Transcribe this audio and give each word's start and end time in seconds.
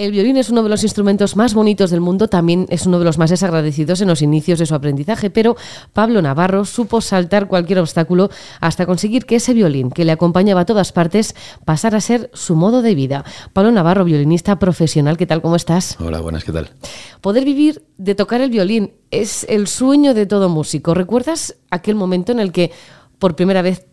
El 0.00 0.12
violín 0.12 0.38
es 0.38 0.48
uno 0.48 0.62
de 0.62 0.70
los 0.70 0.82
instrumentos 0.82 1.36
más 1.36 1.52
bonitos 1.52 1.90
del 1.90 2.00
mundo, 2.00 2.26
también 2.26 2.64
es 2.70 2.86
uno 2.86 2.98
de 2.98 3.04
los 3.04 3.18
más 3.18 3.28
desagradecidos 3.28 4.00
en 4.00 4.08
los 4.08 4.22
inicios 4.22 4.58
de 4.58 4.64
su 4.64 4.74
aprendizaje, 4.74 5.28
pero 5.28 5.58
Pablo 5.92 6.22
Navarro 6.22 6.64
supo 6.64 7.02
saltar 7.02 7.48
cualquier 7.48 7.80
obstáculo 7.80 8.30
hasta 8.62 8.86
conseguir 8.86 9.26
que 9.26 9.36
ese 9.36 9.52
violín, 9.52 9.90
que 9.90 10.06
le 10.06 10.12
acompañaba 10.12 10.62
a 10.62 10.64
todas 10.64 10.92
partes, 10.92 11.36
pasara 11.66 11.98
a 11.98 12.00
ser 12.00 12.30
su 12.32 12.56
modo 12.56 12.80
de 12.80 12.94
vida. 12.94 13.26
Pablo 13.52 13.72
Navarro, 13.72 14.06
violinista 14.06 14.58
profesional, 14.58 15.18
¿qué 15.18 15.26
tal? 15.26 15.42
¿Cómo 15.42 15.54
estás? 15.54 15.98
Hola, 16.00 16.22
buenas, 16.22 16.44
¿qué 16.44 16.52
tal? 16.52 16.70
Poder 17.20 17.44
vivir 17.44 17.84
de 17.98 18.14
tocar 18.14 18.40
el 18.40 18.48
violín 18.48 18.94
es 19.10 19.44
el 19.50 19.66
sueño 19.66 20.14
de 20.14 20.24
todo 20.24 20.48
músico. 20.48 20.94
¿Recuerdas 20.94 21.56
aquel 21.70 21.94
momento 21.94 22.32
en 22.32 22.40
el 22.40 22.52
que 22.52 22.72
por 23.18 23.36
primera 23.36 23.60
vez 23.60 23.86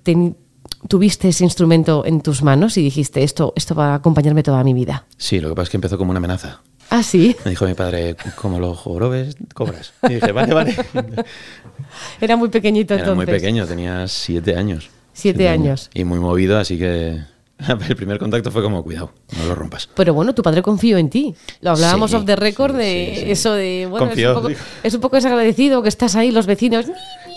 tuviste 0.88 1.29
ese 1.29 1.43
instrumento 1.43 2.05
en 2.05 2.21
tus 2.21 2.43
manos 2.43 2.77
y 2.77 2.83
dijiste, 2.83 3.23
esto, 3.23 3.53
esto 3.55 3.75
va 3.75 3.91
a 3.91 3.95
acompañarme 3.95 4.43
toda 4.43 4.63
mi 4.63 4.73
vida? 4.73 5.05
Sí, 5.17 5.39
lo 5.39 5.49
que 5.49 5.55
pasa 5.55 5.63
es 5.63 5.70
que 5.70 5.77
empezó 5.77 5.97
como 5.97 6.11
una 6.11 6.20
amenaza. 6.20 6.61
Ah, 6.89 7.03
sí. 7.03 7.35
Me 7.43 7.52
dijo 7.52 7.65
mi 7.65 7.73
padre, 7.73 8.16
como 8.35 8.59
los 8.59 8.77
jorobes, 8.77 9.35
cobras. 9.53 9.93
Y 10.03 10.15
dije, 10.15 10.31
vale, 10.31 10.53
vale. 10.53 10.76
Era 12.21 12.38
muy 12.38 12.49
pequeñito 12.49 12.93
Era 12.93 13.03
entonces. 13.03 13.15
muy 13.15 13.26
pequeño, 13.26 13.67
tenía 13.67 14.07
siete 14.07 14.55
años. 14.55 14.89
Siete, 15.13 15.49
años. 15.49 15.89
Y 15.95 16.03
muy 16.03 16.20
movido, 16.20 16.59
así 16.59 16.77
que 16.77 17.20
el 17.90 17.95
primer 17.95 18.20
contacto 18.20 18.51
fue 18.51 18.62
como, 18.62 18.84
cuidado, 18.84 19.12
no 19.35 19.48
lo 19.48 19.55
rompas. 19.55 19.90
Pero 19.95 20.13
bueno, 20.13 20.35
tu 20.35 20.43
padre 20.43 20.62
confió 20.62 20.99
en 20.99 21.09
ti. 21.09 21.34
Lo 21.62 21.71
hablábamos 21.71 22.12
Sí, 22.12 22.17
off 22.17 22.26
the 22.26 22.35
record 22.35 22.73
sí, 22.73 22.77
de 22.77 23.21
sí, 23.23 23.31
eso 23.31 23.54
de, 23.54 23.88
bueno, 23.90 24.12
es, 24.12 24.23
un 24.23 24.34
poco, 24.35 24.49
es 24.84 24.93
un 24.93 25.01
poco 25.01 25.15
desagradecido 25.15 25.81
que 25.81 25.90
estás 25.90 26.15
ahí, 26.15 26.31
los 26.31 26.45
vecinos. 26.45 26.85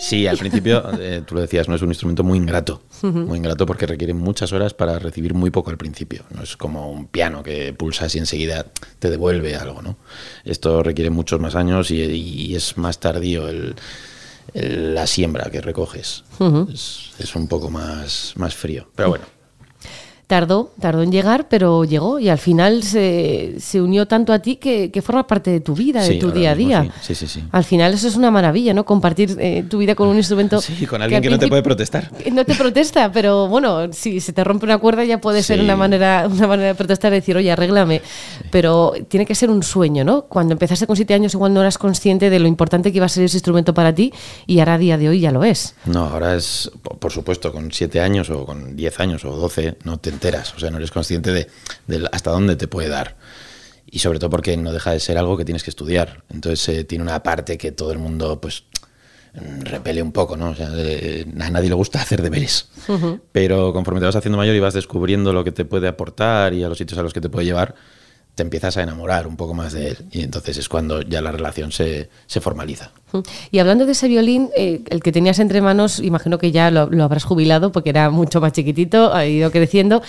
Sí, 0.01 0.25
al 0.25 0.37
principio, 0.37 0.83
eh, 0.99 1.21
tú 1.25 1.35
lo 1.35 1.41
decías, 1.41 1.67
no 1.69 1.75
es 1.75 1.81
un 1.83 1.89
instrumento 1.89 2.23
muy 2.23 2.37
ingrato. 2.37 2.81
Muy 3.03 3.37
ingrato 3.37 3.65
porque 3.65 3.85
requiere 3.85 4.13
muchas 4.13 4.51
horas 4.51 4.73
para 4.73 4.97
recibir 4.99 5.33
muy 5.35 5.51
poco 5.51 5.69
al 5.69 5.77
principio. 5.77 6.23
No 6.35 6.41
es 6.43 6.57
como 6.57 6.91
un 6.91 7.05
piano 7.07 7.43
que 7.43 7.71
pulsas 7.73 8.13
y 8.15 8.17
enseguida 8.17 8.65
te 8.99 9.09
devuelve 9.09 9.55
algo, 9.55 9.81
¿no? 9.81 9.97
Esto 10.43 10.81
requiere 10.83 11.09
muchos 11.11 11.39
más 11.39 11.55
años 11.55 11.91
y, 11.91 12.01
y 12.01 12.55
es 12.55 12.77
más 12.77 12.99
tardío 12.99 13.47
el, 13.47 13.75
el- 14.55 14.95
la 14.95 15.05
siembra 15.07 15.49
que 15.51 15.61
recoges. 15.61 16.23
es, 16.73 17.11
es 17.19 17.35
un 17.35 17.47
poco 17.47 17.69
más, 17.69 18.33
más 18.37 18.55
frío. 18.55 18.89
Pero 18.95 19.09
bueno, 19.09 19.25
Tardó, 20.31 20.71
tardó 20.79 21.01
en 21.03 21.11
llegar, 21.11 21.49
pero 21.49 21.83
llegó 21.83 22.17
y 22.17 22.29
al 22.29 22.37
final 22.37 22.83
se, 22.83 23.55
se 23.59 23.81
unió 23.81 24.07
tanto 24.07 24.31
a 24.31 24.39
ti 24.39 24.55
que, 24.55 24.89
que 24.89 25.01
forma 25.01 25.27
parte 25.27 25.51
de 25.51 25.59
tu 25.59 25.75
vida, 25.75 26.01
de 26.01 26.15
tu 26.19 26.31
día 26.31 26.51
a 26.51 26.55
día. 26.55 26.89
sí. 27.01 27.13
Sí, 27.15 27.27
sí. 27.27 27.43
Al 27.51 27.65
final 27.65 27.93
eso 27.93 28.07
es 28.07 28.15
una 28.15 28.31
maravilla, 28.31 28.73
¿no? 28.73 28.85
Compartir 28.85 29.35
eh, 29.41 29.65
tu 29.69 29.79
vida 29.79 29.93
con 29.93 30.07
un 30.07 30.15
instrumento. 30.15 30.61
Sí, 30.61 30.85
con 30.87 31.01
al 31.01 31.07
alguien 31.07 31.21
que 31.21 31.29
no 31.29 31.37
te 31.37 31.49
puede 31.49 31.63
protestar. 31.63 32.09
No 32.31 32.45
te 32.45 32.55
protesta, 32.55 33.11
pero 33.11 33.49
bueno, 33.49 33.91
si 33.91 34.21
se 34.21 34.31
te 34.31 34.41
rompe 34.45 34.63
una 34.65 34.77
cuerda 34.77 35.03
ya 35.03 35.19
puede 35.19 35.43
ser 35.43 35.59
una 35.59 35.75
manera, 35.75 36.29
una 36.31 36.47
manera 36.47 36.69
de 36.69 36.75
protestar 36.75 37.11
y 37.11 37.15
decir, 37.15 37.35
oye, 37.35 37.51
arréglame. 37.51 38.01
Pero 38.51 38.93
tiene 39.09 39.25
que 39.25 39.35
ser 39.35 39.49
un 39.49 39.63
sueño, 39.63 40.05
¿no? 40.05 40.21
Cuando 40.23 40.53
empezaste 40.53 40.87
con 40.87 40.95
siete 40.95 41.13
años 41.13 41.33
igual 41.33 41.53
no 41.53 41.59
eras 41.59 41.77
consciente 41.77 42.29
de 42.29 42.39
lo 42.39 42.47
importante 42.47 42.89
que 42.93 42.99
iba 42.99 43.05
a 43.05 43.09
ser 43.09 43.25
ese 43.25 43.35
instrumento 43.35 43.73
para 43.73 43.93
ti 43.93 44.13
y 44.47 44.59
ahora 44.59 44.75
a 44.75 44.77
día 44.77 44.97
de 44.97 45.09
hoy 45.09 45.19
ya 45.19 45.31
lo 45.31 45.43
es. 45.43 45.75
No, 45.83 46.05
ahora 46.05 46.35
es, 46.37 46.71
po- 46.81 46.95
por 46.97 47.11
supuesto, 47.11 47.51
con 47.51 47.69
7 47.69 47.99
años 47.99 48.29
o 48.29 48.45
con 48.45 48.77
10 48.77 48.99
años 49.01 49.25
o 49.25 49.35
12 49.35 49.75
no 49.83 49.97
te 49.97 50.20
o 50.55 50.59
sea, 50.59 50.69
no 50.69 50.77
eres 50.77 50.91
consciente 50.91 51.31
de, 51.31 51.47
de 51.87 52.07
hasta 52.11 52.31
dónde 52.31 52.55
te 52.55 52.67
puede 52.67 52.89
dar. 52.89 53.15
Y 53.89 53.99
sobre 53.99 54.19
todo 54.19 54.29
porque 54.29 54.55
no 54.55 54.71
deja 54.71 54.91
de 54.91 54.99
ser 54.99 55.17
algo 55.17 55.37
que 55.37 55.45
tienes 55.45 55.63
que 55.63 55.69
estudiar. 55.69 56.23
Entonces 56.29 56.69
eh, 56.69 56.83
tiene 56.83 57.03
una 57.03 57.21
parte 57.23 57.57
que 57.57 57.71
todo 57.71 57.91
el 57.91 57.99
mundo 57.99 58.39
pues 58.39 58.63
mm, 59.33 59.61
repele 59.63 60.01
un 60.01 60.11
poco, 60.11 60.37
¿no? 60.37 60.51
O 60.51 60.55
sea, 60.55 60.69
eh, 60.75 61.25
a 61.39 61.49
nadie 61.49 61.69
le 61.69 61.75
gusta 61.75 62.01
hacer 62.01 62.21
deberes. 62.21 62.69
Pero 63.31 63.73
conforme 63.73 63.99
te 63.99 64.05
vas 64.05 64.15
haciendo 64.15 64.37
mayor 64.37 64.55
y 64.55 64.59
vas 64.59 64.73
descubriendo 64.73 65.33
lo 65.33 65.43
que 65.43 65.51
te 65.51 65.65
puede 65.65 65.87
aportar 65.87 66.53
y 66.53 66.63
a 66.63 66.69
los 66.69 66.77
sitios 66.77 66.99
a 66.99 67.03
los 67.03 67.13
que 67.13 67.21
te 67.21 67.29
puede 67.29 67.45
llevar, 67.45 67.75
te 68.35 68.43
empiezas 68.43 68.77
a 68.77 68.83
enamorar 68.83 69.27
un 69.27 69.35
poco 69.35 69.53
más 69.53 69.73
de 69.73 69.89
él. 69.89 69.97
Y 70.11 70.21
entonces 70.21 70.57
es 70.57 70.69
cuando 70.69 71.01
ya 71.01 71.21
la 71.21 71.31
relación 71.31 71.71
se, 71.71 72.09
se 72.27 72.39
formaliza. 72.39 72.91
Y 73.51 73.59
hablando 73.59 73.85
de 73.85 73.91
ese 73.91 74.07
violín, 74.07 74.49
eh, 74.55 74.83
el 74.89 75.03
que 75.03 75.11
tenías 75.11 75.39
entre 75.39 75.61
manos, 75.61 75.99
imagino 75.99 76.37
que 76.37 76.51
ya 76.51 76.71
lo, 76.71 76.89
lo 76.89 77.03
habrás 77.03 77.25
jubilado 77.25 77.73
porque 77.73 77.89
era 77.89 78.09
mucho 78.09 78.39
más 78.39 78.53
chiquitito, 78.53 79.13
ha 79.13 79.25
ido 79.25 79.51
creciendo. 79.51 80.01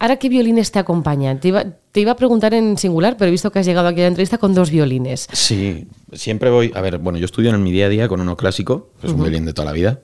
Ahora, 0.00 0.16
¿qué 0.16 0.28
violines 0.28 0.72
te 0.72 0.80
acompañan? 0.80 1.38
Te 1.38 1.48
iba, 1.48 1.64
te 1.92 2.00
iba 2.00 2.12
a 2.12 2.16
preguntar 2.16 2.52
en 2.54 2.76
singular, 2.76 3.16
pero 3.16 3.28
he 3.28 3.32
visto 3.32 3.52
que 3.52 3.60
has 3.60 3.66
llegado 3.66 3.86
aquí 3.86 4.00
a 4.00 4.04
la 4.04 4.08
entrevista 4.08 4.38
con 4.38 4.54
dos 4.54 4.70
violines. 4.70 5.28
Sí, 5.32 5.86
siempre 6.12 6.50
voy. 6.50 6.72
A 6.74 6.80
ver, 6.80 6.98
bueno, 6.98 7.18
yo 7.18 7.26
estudio 7.26 7.50
en 7.50 7.62
mi 7.62 7.70
día 7.70 7.86
a 7.86 7.88
día 7.88 8.08
con 8.08 8.20
uno 8.20 8.36
clásico, 8.36 8.90
que 9.00 9.06
es 9.06 9.12
un 9.12 9.20
violín 9.20 9.44
de 9.44 9.52
toda 9.52 9.66
la 9.66 9.72
vida, 9.72 10.00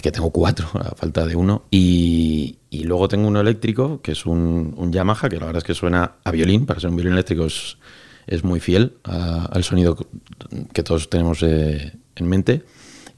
que 0.00 0.12
tengo 0.12 0.30
cuatro 0.30 0.68
a 0.74 0.94
falta 0.94 1.26
de 1.26 1.34
uno. 1.34 1.64
Y, 1.70 2.58
y 2.72 2.84
luego 2.84 3.06
tengo 3.06 3.28
uno 3.28 3.38
eléctrico, 3.38 4.00
que 4.00 4.12
es 4.12 4.24
un, 4.24 4.72
un 4.78 4.90
Yamaha, 4.90 5.28
que 5.28 5.36
la 5.36 5.44
verdad 5.44 5.58
es 5.58 5.64
que 5.64 5.74
suena 5.74 6.12
a 6.24 6.30
violín. 6.30 6.64
Para 6.64 6.80
ser 6.80 6.88
un 6.88 6.96
violín 6.96 7.12
eléctrico 7.12 7.44
es, 7.44 7.76
es 8.26 8.44
muy 8.44 8.60
fiel 8.60 8.94
al 9.04 9.62
sonido 9.62 9.94
que 10.72 10.82
todos 10.82 11.10
tenemos 11.10 11.42
eh, 11.42 11.92
en 12.16 12.26
mente. 12.26 12.64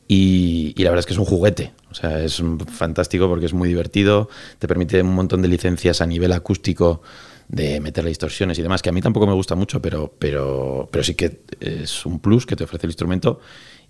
Y, 0.09 0.75
la 0.83 0.91
verdad 0.91 0.99
es 0.99 1.07
que 1.07 1.13
es 1.13 1.21
un 1.21 1.25
juguete. 1.25 1.73
O 1.89 1.95
sea, 1.95 2.21
es 2.21 2.43
fantástico 2.67 3.29
porque 3.29 3.47
es 3.47 3.53
muy 3.53 3.69
divertido, 3.69 4.29
te 4.59 4.67
permite 4.67 5.01
un 5.01 5.15
montón 5.15 5.41
de 5.41 5.47
licencias 5.47 6.01
a 6.01 6.07
nivel 6.07 6.33
acústico 6.33 7.03
de 7.47 7.79
meterle 7.79 8.09
distorsiones 8.09 8.59
y 8.59 8.63
demás, 8.63 8.83
que 8.83 8.89
a 8.89 8.93
mí 8.93 9.01
tampoco 9.03 9.29
me 9.29 9.35
gusta 9.35 9.55
mucho, 9.55 9.81
pero, 9.81 10.13
pero, 10.19 10.89
pero 10.91 11.05
sí 11.05 11.15
que 11.15 11.43
es 11.61 12.05
un 12.07 12.19
plus 12.19 12.45
que 12.45 12.57
te 12.57 12.65
ofrece 12.65 12.87
el 12.87 12.91
instrumento 12.91 13.39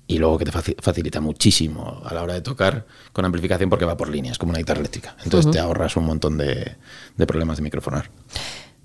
y 0.07 0.19
luego 0.19 0.37
que 0.39 0.45
te 0.45 0.53
faci- 0.53 0.77
facilita 0.81 1.21
muchísimo 1.21 2.03
a 2.05 2.13
la 2.15 2.23
hora 2.23 2.35
de 2.35 2.41
tocar 2.43 2.87
con 3.13 3.25
amplificación 3.25 3.71
porque 3.71 3.85
va 3.85 3.97
por 3.97 4.09
líneas, 4.09 4.39
como 4.39 4.51
una 4.51 4.59
guitarra 4.59 4.81
eléctrica. 4.81 5.17
Entonces 5.25 5.51
te 5.51 5.59
ahorras 5.59 5.97
un 5.97 6.05
montón 6.05 6.37
de, 6.39 6.77
de 7.17 7.27
problemas 7.27 7.57
de 7.57 7.63
microfonar. 7.63 8.11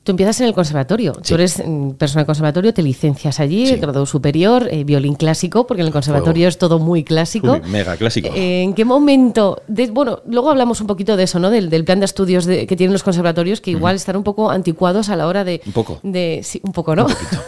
Tú 0.02 0.12
empiezas 0.14 0.40
en 0.40 0.48
el 0.48 0.54
conservatorio. 0.56 1.12
Tú 1.12 1.36
eres 1.36 1.62
mm, 1.64 1.92
persona 1.92 2.22
del 2.22 2.26
conservatorio, 2.26 2.74
te 2.74 2.82
licencias 2.82 3.40
allí, 3.42 3.68
Sí. 3.68 3.76
grado 3.76 4.06
superior, 4.06 4.68
eh, 4.72 4.84
violín 4.86 5.14
clásico, 5.14 5.68
porque 5.68 5.82
en 5.82 5.88
el 5.88 5.94
conservatorio 5.94 6.48
es 6.48 6.58
todo 6.58 6.80
muy 6.80 7.04
clásico. 7.04 7.52
Uy, 7.52 7.62
mega 7.70 7.96
clásico. 7.98 8.30
Eh, 8.34 8.64
¿En 8.64 8.74
qué 8.74 8.86
momento? 8.86 9.62
de- 9.68 9.92
bueno, 9.92 10.22
luego 10.26 10.50
hablamos 10.50 10.80
un 10.82 10.88
poquito 10.88 11.18
de 11.18 11.24
eso, 11.24 11.38
¿no? 11.38 11.50
Del, 11.52 11.70
del 11.70 11.84
plan 11.84 12.00
de 12.00 12.06
estudios 12.06 12.46
de- 12.46 12.66
que 12.66 12.76
tienen 12.78 12.94
los 12.94 13.04
conservatorios, 13.04 13.60
que 13.62 13.72
igual 13.72 13.98
están 13.98 14.16
un 14.16 14.24
poco 14.24 14.50
anticuados 14.50 15.10
a 15.10 15.16
la 15.18 15.28
hora 15.28 15.44
de. 15.44 15.62
Un 15.66 15.74
poco. 15.74 16.00
De, 16.02 16.40
sí, 16.44 16.62
un 16.64 16.72
poco, 16.72 16.96
¿no? 16.96 17.06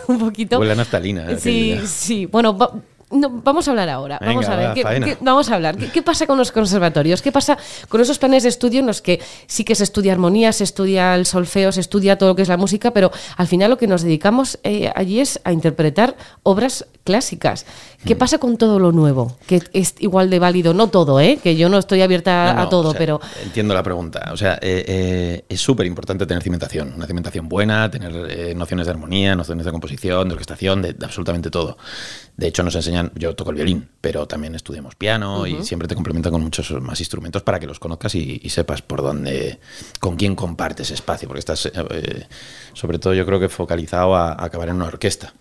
un 0.10 0.20
poquito. 0.20 0.60
Huele 0.60 0.74
a 0.74 0.76
naftalina, 0.76 1.38
Sí, 1.40 1.80
sí. 1.86 2.26
Bueno, 2.28 2.56
va- 2.56 2.74
no, 3.12 3.30
vamos 3.30 3.68
a 3.68 3.72
hablar 3.72 3.90
ahora. 3.90 4.18
vamos 4.22 4.48
a 4.48 4.56
ver. 4.56 4.70
va, 4.70 4.74
¿qué- 4.74 4.84
faena. 4.84 5.06
qué- 5.06 5.18
vamos 5.22 5.50
a 5.50 5.56
hablar. 5.56 5.78
¿Qué, 5.78 5.90
qué 5.90 6.02
pasa 6.02 6.26
con 6.28 6.38
los 6.38 6.52
conservatorios? 6.52 7.22
¿Qué 7.22 7.32
pasa 7.32 7.58
con 7.90 8.02
esos 8.02 8.18
planes 8.20 8.44
de 8.44 8.50
estudio 8.50 8.80
en 8.80 8.88
los 8.88 9.02
que 9.02 9.20
sí 9.48 9.64
que 9.64 9.76
se 9.76 9.84
estudia 9.84 10.14
armonía, 10.14 10.52
se 10.54 10.64
estudia 10.64 11.16
el 11.16 11.26
solfeo, 11.26 11.72
se 11.72 11.82
estudia 11.82 12.18
todo 12.18 12.30
lo 12.30 12.36
que 12.36 12.42
es 12.44 12.48
la 12.50 12.58
música, 12.58 12.92
pero 12.92 13.12
al 13.38 13.48
final 13.48 13.70
lo 13.70 13.78
que 13.78 13.88
nos 13.88 14.02
dedicamos 14.04 14.60
eh, 14.64 14.92
allí 14.96 15.20
es 15.20 15.40
a 15.44 15.52
interpretar 15.52 16.16
obras 16.44 16.86
clásicas? 17.04 17.66
Mm. 18.04 18.08
¿Qué 18.08 18.16
pasa 18.16 18.38
con 18.38 18.58
todo 18.58 18.80
lo 18.80 18.92
nuevo? 18.92 19.38
Que 19.48 19.62
es 19.74 19.96
igual 20.00 20.30
de 20.30 20.40
válido, 20.40 20.74
no 20.74 20.88
todo, 20.88 21.20
¿eh? 21.20 21.40
que 21.42 21.56
yo 21.56 21.70
no 21.70 21.78
estoy 21.78 22.02
abierta 22.02 22.54
No, 22.54 22.54
no, 22.54 22.62
a 22.62 22.70
todo, 22.70 22.90
o 22.90 22.92
sea, 22.92 23.00
pero 23.00 23.22
Entiendo 23.44 23.74
la 23.74 23.84
pregunta. 23.84 24.30
O 24.34 24.38
sea, 24.38 24.56
eh, 24.62 24.86
eh, 24.88 25.46
es 25.50 25.62
súper 25.62 25.86
importante 25.86 26.26
tener 26.26 26.44
cimentación. 26.44 26.94
Una 26.96 27.08
cimentación 27.08 27.48
buena, 27.50 27.90
tener 27.90 28.12
eh, 28.30 28.56
nociones 28.56 28.88
de 28.88 28.92
armonía, 28.92 29.36
nociones 29.36 29.66
de 29.66 29.72
composición, 29.72 30.28
de 30.28 30.34
orquestación, 30.34 30.82
de, 30.82 30.94
de 30.94 31.06
absolutamente 31.06 31.50
todo. 31.50 31.78
De 32.38 32.48
hecho, 32.48 32.64
nos 32.64 32.76
enseñan, 32.76 33.12
yo 33.16 33.36
toco 33.36 33.52
el 33.52 33.58
violín, 33.58 33.90
pero 34.00 34.28
también 34.28 34.56
estudiamos 34.56 34.96
piano 34.96 35.46
y 35.46 35.64
siempre 35.64 35.88
te 35.88 35.96
complementan 35.96 36.32
con 36.32 36.42
muchos 36.42 36.72
más 36.82 37.00
instrumentos 37.00 37.44
para 37.44 37.60
que 37.60 37.68
los 37.68 37.80
conozcas 37.80 38.16
y, 38.16 38.40
y 38.44 38.50
sepas 38.50 38.82
por 38.82 39.02
dónde, 39.02 39.60
con 40.00 40.16
quién 40.16 40.36
compartes 40.36 40.92
espacio, 40.92 41.28
porque 41.28 41.40
estás, 41.40 41.68
eh, 41.68 41.72
eh, 41.92 42.28
sobre 42.74 43.00
todo 43.00 43.14
yo 43.14 43.26
creo 43.26 43.40
que 43.40 43.50
focalizado 43.50 44.16
a, 44.16 44.32
a 44.32 44.46
acabar 44.46 44.70
en 44.70 44.76
una 44.76 44.86
orquesta 44.86 45.34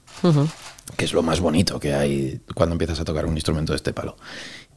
que 0.97 1.05
es 1.05 1.13
lo 1.13 1.23
más 1.23 1.41
bonito 1.41 1.79
que 1.79 1.95
hay 1.95 2.41
cuando 2.55 2.75
empiezas 2.75 3.01
a 3.01 3.05
tocar 3.05 3.27
un 3.27 3.35
instrumento 3.35 3.73
de 3.73 3.77
este 3.77 3.93
palo. 3.93 4.17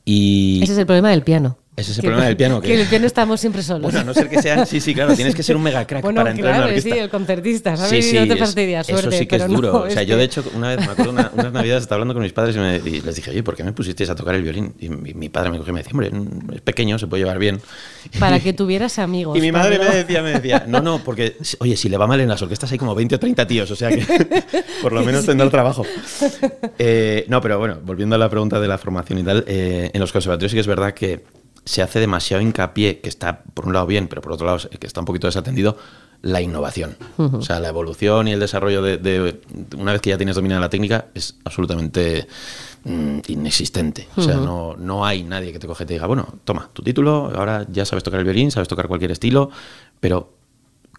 Y 0.06 0.62
ese 0.64 0.74
es 0.74 0.80
el 0.80 0.86
problema 0.86 1.10
del 1.12 1.24
piano. 1.24 1.58
Ese 1.76 1.92
es 1.92 1.98
el 1.98 2.02
Que- 2.04 2.08
problema 2.08 2.28
del 2.28 2.38
piano, 2.38 2.62
Que, 2.62 2.68
que- 2.70 2.74
en 2.76 2.80
el 2.82 2.88
piano 2.88 3.06
estamos 3.08 3.40
siempre 3.42 3.64
solos. 3.64 3.82
bueno, 3.82 4.00
a 4.00 4.04
no 4.04 4.14
ser 4.14 4.30
que 4.30 4.40
sean, 4.42 4.68
sí, 4.68 4.80
sí, 4.80 4.94
claro, 4.94 5.16
tienes 5.16 5.34
que 5.34 5.42
ser 5.42 5.56
un 5.56 5.64
mega 5.64 5.86
crack 5.88 6.04
Bueno, 6.04 6.18
para 6.22 6.30
entrar 6.30 6.46
en 6.50 6.52
claro, 6.52 6.64
una 6.66 6.68
orquesta. 6.78 6.90
sí, 6.96 7.00
el 7.02 7.10
concertista, 7.10 7.76
¿sabes? 7.78 7.92
Y 8.14 8.14
no 8.20 8.28
te 8.28 8.34
es- 8.44 8.90
Eso 8.90 9.12
sí 9.12 9.26
que 9.26 9.36
es 9.38 9.48
duro. 9.48 9.74
no, 9.74 9.80
o 9.80 9.90
sea, 9.90 10.04
yo 10.04 10.16
de 10.16 10.24
hecho, 10.24 10.44
una 10.56 10.70
vez 10.76 10.86
me 10.86 10.92
acuerdo 10.92 11.12
una- 11.12 11.32
unas 11.34 11.52
navidades 11.52 11.82
estaba 11.84 11.96
hablando 11.98 12.14
con 12.14 12.22
mis 12.22 12.32
padres 12.32 12.56
y, 12.56 12.60
me- 12.60 12.76
y 12.78 13.02
les 13.02 13.16
dije, 13.16 13.32
oye, 13.32 13.42
¿por 13.42 13.56
qué 13.56 13.64
me 13.64 13.74
pusisteis 13.74 14.08
a 14.12 14.16
tocar 14.16 14.36
el 14.36 14.44
violín? 14.44 14.76
Y 14.80 14.90
mi, 14.90 15.16
mi 15.16 15.30
padre 15.30 15.50
me 15.50 15.58
cogió 15.58 15.72
y 15.72 15.74
me 15.74 15.80
decía, 15.84 15.94
hombre, 15.94 16.12
es 16.56 16.62
pequeño, 16.62 17.00
se 17.00 17.08
puede 17.08 17.22
llevar 17.24 17.40
bien. 17.40 17.60
Para 18.20 18.40
que 18.40 18.54
tuvieras 18.54 19.00
amigos. 19.00 19.36
Y 19.36 19.42
mi 19.42 19.52
madre 19.52 19.80
me 19.80 19.86
decía, 19.90 20.22
me 20.22 20.34
decía, 20.34 20.66
no, 20.68 20.80
no, 20.80 21.00
porque, 21.04 21.38
oye, 21.58 21.76
si 21.76 21.90
le 21.90 21.98
va 21.98 22.06
mal 22.06 22.20
en 22.22 22.30
las 22.30 22.40
orquestas 22.42 22.72
hay 22.72 22.78
como 22.78 22.94
20 22.94 23.16
o 23.16 23.20
30 23.20 23.48
tíos, 23.48 23.72
o 23.72 23.76
sea 23.76 23.90
que 23.90 24.06
por 24.84 24.94
lo 24.94 25.02
menos 25.04 25.26
tendrá 25.26 25.44
el 25.46 25.52
trabajo. 25.52 25.84
Eh, 26.78 27.26
no, 27.30 27.42
pero 27.42 27.58
bueno, 27.58 27.80
volviendo 27.84 28.14
a 28.16 28.20
la 28.20 28.30
pregunta 28.30 28.60
de 28.60 28.68
la 28.68 28.78
formación 28.78 29.18
y 29.20 29.24
tal, 29.24 29.44
eh, 29.48 29.90
en 29.92 30.00
los 30.00 30.12
conservatorios 30.12 30.52
sí 30.52 30.56
que 30.56 30.62
es 30.62 30.68
verdad 30.68 30.94
que 30.94 31.24
se 31.66 31.82
hace 31.82 32.00
demasiado 32.00 32.42
hincapié, 32.42 33.00
que 33.00 33.10
está 33.10 33.44
por 33.54 33.66
un 33.66 33.74
lado 33.74 33.86
bien, 33.86 34.08
pero 34.08 34.22
por 34.22 34.34
otro 34.34 34.46
lado 34.46 34.60
que 34.80 34.88
está 34.88 35.00
un 35.00 35.06
poquito 35.06 35.28
desatendido, 35.28 35.78
la 36.22 36.40
innovación. 36.42 36.96
O 37.18 37.42
sea, 37.42 37.60
la 37.60 37.68
evolución 37.68 38.28
y 38.30 38.32
el 38.32 38.40
desarrollo 38.40 38.82
de, 38.82 38.98
de- 38.98 39.42
una 39.78 39.92
vez 39.92 40.00
que 40.02 40.10
ya 40.10 40.18
tienes 40.18 40.36
dominada 40.36 40.62
la 40.62 40.70
técnica, 40.70 41.08
es 41.14 41.36
absolutamente 41.44 42.28
mm, 42.86 43.20
inexistente. 43.28 44.08
O 44.16 44.22
sea, 44.22 44.36
no, 44.36 44.76
no 44.78 45.06
hay 45.06 45.24
nadie 45.24 45.52
que 45.52 45.60
te 45.60 45.68
coge 45.68 45.84
y 45.84 45.88
te 45.88 45.94
diga, 45.96 46.08
bueno, 46.08 46.28
toma, 46.46 46.70
tu 46.72 46.82
título, 46.82 47.32
ahora 47.36 47.66
ya 47.70 47.86
sabes 47.86 48.04
tocar 48.04 48.20
el 48.20 48.24
violín, 48.26 48.52
sabes 48.52 48.70
tocar 48.70 48.88
cualquier 48.88 49.12
estilo, 49.12 49.50
pero 50.00 50.34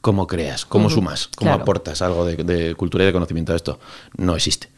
cómo 0.02 0.26
creas, 0.26 0.66
cómo 0.66 0.90
sumas, 0.90 1.28
cómo 1.34 1.50
claro. 1.52 1.62
aportas 1.62 2.02
algo 2.02 2.26
de, 2.26 2.36
de 2.36 2.74
cultura 2.74 3.04
y 3.04 3.06
de 3.06 3.12
conocimiento 3.14 3.54
a 3.54 3.56
esto. 3.56 3.78
No 4.18 4.36
existe. 4.36 4.68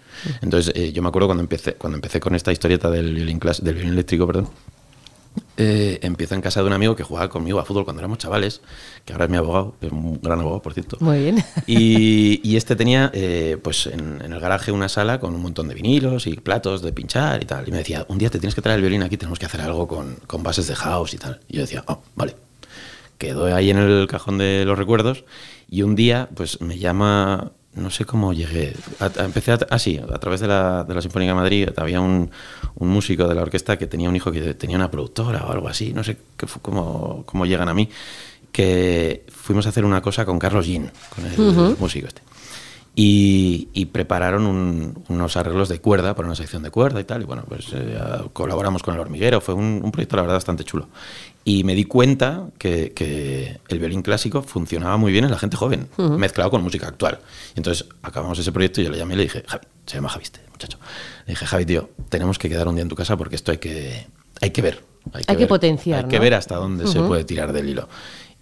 Entonces, 0.42 0.72
eh, 0.76 0.92
yo 0.92 1.02
me 1.02 1.08
acuerdo 1.08 1.26
cuando 1.26 1.42
empecé, 1.42 1.74
cuando 1.74 1.96
empecé 1.96 2.20
con 2.20 2.36
esta 2.36 2.52
historieta 2.52 2.88
del 2.88 3.12
violín, 3.14 3.40
del 3.40 3.74
violín 3.74 3.92
eléctrico, 3.94 4.26
perdón, 4.28 4.48
eh, 5.56 5.98
empiezo 6.02 6.34
en 6.34 6.40
casa 6.40 6.60
de 6.60 6.66
un 6.66 6.72
amigo 6.72 6.94
que 6.96 7.02
jugaba 7.02 7.28
conmigo 7.28 7.58
a 7.60 7.64
fútbol 7.64 7.84
cuando 7.84 8.00
éramos 8.00 8.18
chavales, 8.18 8.60
que 9.04 9.12
ahora 9.12 9.24
es 9.26 9.30
mi 9.30 9.36
abogado, 9.36 9.74
es 9.80 9.90
un 9.92 10.20
gran 10.22 10.40
abogado, 10.40 10.62
por 10.62 10.74
cierto. 10.74 10.96
Muy 11.00 11.18
bien. 11.20 11.44
Y, 11.66 12.40
y 12.48 12.56
este 12.56 12.76
tenía, 12.76 13.10
eh, 13.14 13.58
pues 13.62 13.86
en, 13.86 14.20
en 14.22 14.32
el 14.32 14.40
garaje 14.40 14.72
una 14.72 14.88
sala 14.88 15.18
con 15.20 15.34
un 15.34 15.42
montón 15.42 15.68
de 15.68 15.74
vinilos 15.74 16.26
y 16.26 16.34
platos 16.34 16.82
de 16.82 16.92
pinchar 16.92 17.42
y 17.42 17.46
tal. 17.46 17.66
Y 17.68 17.70
me 17.70 17.78
decía, 17.78 18.04
un 18.08 18.18
día 18.18 18.30
te 18.30 18.38
tienes 18.38 18.54
que 18.54 18.62
traer 18.62 18.76
el 18.76 18.82
violín 18.82 19.02
aquí, 19.02 19.16
tenemos 19.16 19.38
que 19.38 19.46
hacer 19.46 19.60
algo 19.60 19.86
con, 19.88 20.16
con 20.26 20.42
bases 20.42 20.66
de 20.66 20.74
house 20.76 21.14
y 21.14 21.18
tal. 21.18 21.40
Y 21.48 21.56
yo 21.56 21.62
decía, 21.62 21.84
oh, 21.88 22.00
vale. 22.14 22.36
Quedó 23.18 23.46
ahí 23.54 23.70
en 23.70 23.78
el 23.78 24.06
cajón 24.08 24.36
de 24.38 24.64
los 24.66 24.76
recuerdos 24.76 25.24
y 25.70 25.80
un 25.82 25.96
día, 25.96 26.28
pues 26.34 26.60
me 26.60 26.78
llama, 26.78 27.50
no 27.74 27.90
sé 27.90 28.04
cómo 28.04 28.34
llegué, 28.34 28.74
a- 29.00 29.06
a- 29.20 29.24
empecé 29.24 29.52
a, 29.52 29.58
así, 29.70 29.98
a 29.98 30.18
través 30.18 30.40
de 30.40 30.48
la, 30.48 30.84
de 30.84 30.94
la 30.94 31.00
Sinfónica 31.00 31.30
de 31.32 31.34
Madrid, 31.34 31.68
había 31.78 32.00
un, 32.02 32.30
un 32.76 32.88
músico 32.88 33.26
de 33.28 33.34
la 33.34 33.42
orquesta 33.42 33.76
que 33.78 33.86
tenía 33.86 34.08
un 34.08 34.16
hijo 34.16 34.30
que 34.32 34.54
tenía 34.54 34.76
una 34.76 34.90
productora 34.90 35.44
o 35.46 35.52
algo 35.52 35.68
así, 35.68 35.92
no 35.92 36.04
sé 36.04 36.16
qué 36.36 36.46
cómo, 36.62 37.22
cómo 37.26 37.46
llegan 37.46 37.68
a 37.68 37.74
mí, 37.74 37.88
que 38.52 39.24
fuimos 39.28 39.66
a 39.66 39.70
hacer 39.70 39.84
una 39.84 40.00
cosa 40.00 40.24
con 40.24 40.38
Carlos 40.38 40.66
Jean, 40.66 40.90
con 41.14 41.26
el 41.26 41.36
músico 41.78 42.06
este. 42.08 42.22
Y, 42.98 43.68
y 43.74 43.84
prepararon 43.86 44.46
un- 44.46 45.04
unos 45.08 45.36
arreglos 45.36 45.68
de 45.68 45.80
cuerda 45.82 46.14
para 46.14 46.26
una 46.28 46.34
sección 46.34 46.62
de 46.62 46.70
cuerda 46.70 46.98
y 46.98 47.04
tal. 47.04 47.20
Y 47.20 47.24
bueno, 47.26 47.44
pues 47.46 47.66
eh, 47.74 47.98
colaboramos 48.32 48.82
con 48.82 48.94
el 48.94 49.00
hormiguero. 49.00 49.42
Fue 49.42 49.54
un, 49.54 49.82
un 49.84 49.92
proyecto, 49.92 50.16
la 50.16 50.22
verdad, 50.22 50.36
bastante 50.36 50.64
chulo. 50.64 50.88
Y 51.44 51.62
me 51.62 51.74
di 51.74 51.84
cuenta 51.84 52.46
que, 52.56 52.92
que 52.94 53.60
el 53.68 53.78
violín 53.80 54.00
clásico 54.00 54.40
funcionaba 54.42 54.96
muy 54.96 55.12
bien 55.12 55.24
en 55.26 55.30
la 55.30 55.38
gente 55.38 55.58
joven, 55.58 55.88
mezclado 56.16 56.50
con 56.50 56.62
música 56.62 56.88
actual. 56.88 57.18
Y 57.54 57.58
entonces 57.60 57.86
acabamos 58.02 58.38
ese 58.38 58.50
proyecto 58.50 58.80
y 58.80 58.84
yo 58.84 58.90
le 58.90 58.96
llamé 58.96 59.12
y 59.12 59.16
le 59.18 59.22
dije, 59.24 59.44
Javi, 59.46 59.66
se 59.84 59.96
llama 59.96 60.08
Javi 60.08 60.24
este 60.24 60.40
muchacho. 60.50 60.78
Le 61.26 61.32
dije, 61.32 61.46
Javi, 61.46 61.66
tío, 61.66 61.90
tenemos 62.08 62.38
que 62.38 62.48
quedar 62.48 62.68
un 62.68 62.76
día 62.76 62.82
en 62.82 62.88
tu 62.88 62.94
casa 62.96 63.16
porque 63.16 63.36
esto 63.36 63.50
hay 63.52 63.58
que, 63.58 64.06
hay 64.40 64.50
que 64.50 64.62
ver. 64.62 64.82
Hay 65.12 65.24
que 65.24 65.36
ver, 65.36 65.48
potenciar, 65.48 66.04
Hay 66.04 66.10
que 66.10 66.18
ver 66.18 66.34
hasta 66.34 66.56
dónde 66.56 66.86
se 66.88 67.00
puede 67.00 67.24
tirar 67.24 67.52
del 67.52 67.68
hilo. 67.68 67.88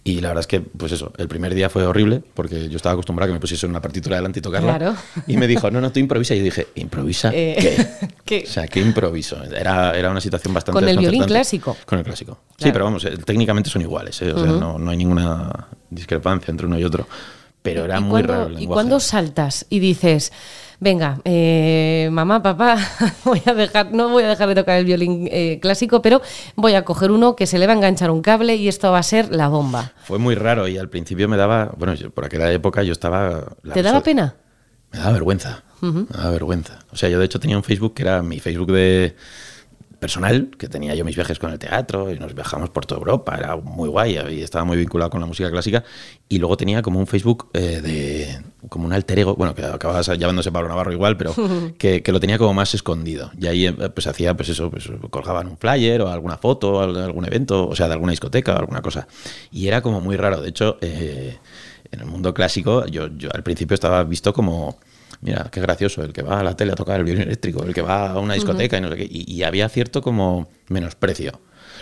Y 0.03 0.21
la 0.21 0.27
verdad 0.29 0.41
es 0.41 0.47
que, 0.47 0.61
pues 0.61 0.91
eso, 0.91 1.11
el 1.17 1.27
primer 1.27 1.55
día 1.55 1.67
fue 1.67 1.83
horrible 1.83 2.21
porque 2.35 2.69
yo 2.69 2.75
estaba 2.77 2.93
acostumbrado 2.93 3.25
a 3.25 3.29
que 3.29 3.33
me 3.33 3.39
pusiese 3.39 3.65
una 3.65 3.81
partitura 3.81 4.15
delante 4.17 4.37
y 4.37 4.41
tocarla. 4.43 4.77
Claro. 4.77 4.95
Y 5.25 5.35
me 5.37 5.47
dijo, 5.47 5.71
no, 5.71 5.81
no, 5.81 5.91
tú 5.91 5.99
improvisa. 5.99 6.35
Y 6.35 6.39
yo 6.39 6.43
dije, 6.43 6.67
¿improvisa 6.75 7.31
Eh, 7.33 7.55
qué? 7.59 8.07
¿qué? 8.23 8.43
O 8.47 8.51
sea, 8.51 8.67
¿qué 8.67 8.81
improviso? 8.81 9.43
Era, 9.43 9.97
era 9.97 10.11
una 10.11 10.21
situación 10.21 10.53
bastante 10.53 10.79
¿Con 10.79 10.87
el 10.87 10.99
violín 10.99 11.23
clásico? 11.23 11.75
Con 11.87 11.97
el 11.97 12.05
clásico. 12.05 12.37
Sí, 12.57 12.69
pero 12.71 12.85
vamos, 12.85 13.03
eh, 13.05 13.17
técnicamente 13.17 13.71
son 13.71 13.81
iguales. 13.81 14.21
eh, 14.21 14.31
O 14.31 14.37
sea, 14.37 14.51
no, 14.51 14.77
no 14.77 14.91
hay 14.91 14.97
ninguna 14.97 15.69
discrepancia 15.89 16.51
entre 16.51 16.67
uno 16.67 16.77
y 16.77 16.83
otro. 16.83 17.07
Pero 17.63 17.85
era 17.85 17.97
¿Y 17.97 18.01
muy 18.01 18.21
raro 18.21 18.45
el 18.45 18.53
¿Y 18.53 18.55
lenguaje. 18.57 18.73
cuándo 18.75 18.99
saltas 18.99 19.65
y 19.71 19.79
dices, 19.79 20.31
venga, 20.79 21.19
eh, 21.25 22.09
mamá, 22.11 22.41
papá, 22.43 22.77
voy 23.25 23.41
a 23.45 23.53
dejar, 23.53 23.91
no 23.93 24.09
voy 24.09 24.23
a 24.23 24.29
dejar 24.29 24.47
de 24.49 24.55
tocar 24.55 24.77
el 24.79 24.85
violín 24.85 25.27
eh, 25.31 25.59
clásico, 25.61 26.01
pero 26.01 26.21
voy 26.55 26.73
a 26.75 26.83
coger 26.85 27.11
uno 27.11 27.35
que 27.35 27.47
se 27.47 27.57
le 27.59 27.67
va 27.67 27.73
a 27.73 27.75
enganchar 27.75 28.11
un 28.11 28.21
cable 28.21 28.55
y 28.55 28.67
esto 28.67 28.91
va 28.91 28.99
a 28.99 29.03
ser 29.03 29.33
la 29.33 29.47
bomba? 29.47 29.93
Fue 30.03 30.19
muy 30.19 30.35
raro 30.35 30.67
y 30.67 30.77
al 30.77 30.89
principio 30.89 31.27
me 31.29 31.37
daba, 31.37 31.71
bueno, 31.77 31.93
yo- 31.93 32.09
por 32.11 32.25
aquella 32.25 32.51
época 32.51 32.83
yo 32.83 32.91
estaba... 32.91 33.53
la 33.63 33.73
¿Te 33.73 33.83
daba 33.83 34.01
pena? 34.01 34.35
Me 34.91 34.99
daba 34.99 35.11
vergüenza. 35.13 35.63
Me 35.81 36.05
daba 36.09 36.31
vergüenza. 36.31 36.79
O 36.91 36.95
sea, 36.97 37.09
yo 37.09 37.19
de 37.19 37.25
hecho 37.25 37.39
tenía 37.39 37.57
un 37.57 37.63
Facebook 37.63 37.93
que 37.93 38.03
era 38.03 38.23
mi 38.23 38.39
Facebook 38.39 38.71
de 38.71 39.15
personal, 40.05 40.51
que 40.59 40.67
tenía 40.67 40.93
yo 40.93 41.03
mis 41.03 41.15
viajes 41.15 41.39
con 41.39 41.51
el 41.51 41.57
teatro 41.57 42.11
y 42.13 42.19
nos 42.19 42.35
viajamos 42.35 42.69
por 42.69 42.85
toda 42.85 42.99
Europa, 42.99 43.35
era 43.39 43.55
muy 43.55 43.89
guay 43.89 44.19
y 44.29 44.41
estaba 44.43 44.63
muy 44.63 44.77
vinculado 44.77 45.09
con 45.09 45.19
la 45.19 45.25
música 45.25 45.49
clásica. 45.49 45.83
Y 46.29 46.37
luego 46.37 46.55
tenía 46.57 46.83
como 46.83 46.99
un 46.99 47.07
Facebook 47.07 47.49
eh, 47.53 47.81
de, 47.81 48.39
como 48.69 48.85
un 48.85 48.93
alter 48.93 49.17
ego, 49.17 49.35
bueno, 49.35 49.55
que 49.55 49.65
acababa 49.65 50.01
llamándose 50.01 50.51
Pablo 50.51 50.69
Navarro 50.69 50.91
igual, 50.93 51.17
pero 51.17 51.33
que, 51.79 52.03
que 52.03 52.11
lo 52.11 52.19
tenía 52.19 52.37
como 52.37 52.53
más 52.53 52.75
escondido. 52.75 53.31
Y 53.39 53.47
ahí 53.47 53.65
eh, 53.65 53.73
pues 53.95 54.05
hacía, 54.05 54.35
pues 54.37 54.49
eso, 54.49 54.69
pues 54.69 54.87
colgaban 55.09 55.47
un 55.47 55.57
flyer 55.57 56.01
o 56.03 56.09
alguna 56.11 56.37
foto, 56.37 56.81
al- 56.81 56.95
algún 56.97 57.25
evento, 57.25 57.67
o 57.67 57.75
sea, 57.75 57.87
de 57.87 57.93
alguna 57.93 58.11
discoteca 58.11 58.53
o 58.53 58.59
alguna 58.59 58.83
cosa. 58.83 59.07
Y 59.51 59.67
era 59.67 59.81
como 59.81 60.01
muy 60.01 60.17
raro. 60.17 60.39
De 60.39 60.49
hecho, 60.49 60.77
eh, 60.81 61.39
en 61.91 61.99
el 61.99 62.05
mundo 62.05 62.31
clásico, 62.35 62.85
yo, 62.85 63.07
yo 63.17 63.29
al 63.33 63.41
principio 63.41 63.73
estaba 63.73 64.03
visto 64.03 64.33
como 64.33 64.77
mira, 65.21 65.47
qué 65.51 65.61
gracioso, 65.61 66.03
el 66.03 66.13
que 66.13 66.21
va 66.21 66.39
a 66.39 66.43
la 66.43 66.55
tele 66.55 66.71
a 66.73 66.75
tocar 66.75 66.97
el 66.99 67.05
violín 67.05 67.23
eléctrico, 67.23 67.63
el 67.63 67.73
que 67.73 67.81
va 67.81 68.11
a 68.11 68.19
una 68.19 68.33
discoteca 68.35 68.77
y 68.77 68.81
no 68.81 68.89
sé 68.89 68.95
qué. 68.97 69.07
Y, 69.09 69.31
y 69.31 69.43
había 69.43 69.67
cierto 69.69 70.01
como 70.01 70.47
menosprecio. 70.69 71.31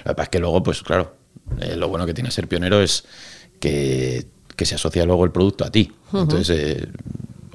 Lo 0.06 0.12
que 0.12 0.15
pasa 0.15 0.24
es 0.24 0.30
que 0.30 0.39
luego, 0.39 0.63
pues 0.63 0.81
claro, 0.83 1.15
eh, 1.59 1.75
lo 1.75 1.88
bueno 1.89 2.06
que 2.06 2.13
tiene 2.13 2.31
ser 2.31 2.47
pionero 2.47 2.81
es 2.81 3.03
que, 3.59 4.25
que 4.56 4.65
se 4.65 4.75
asocia 4.75 5.06
luego 5.06 5.25
el 5.25 5.31
producto 5.31 5.65
a 5.65 5.71
ti. 5.71 5.91
Entonces, 6.13 6.50
eh, 6.59 6.88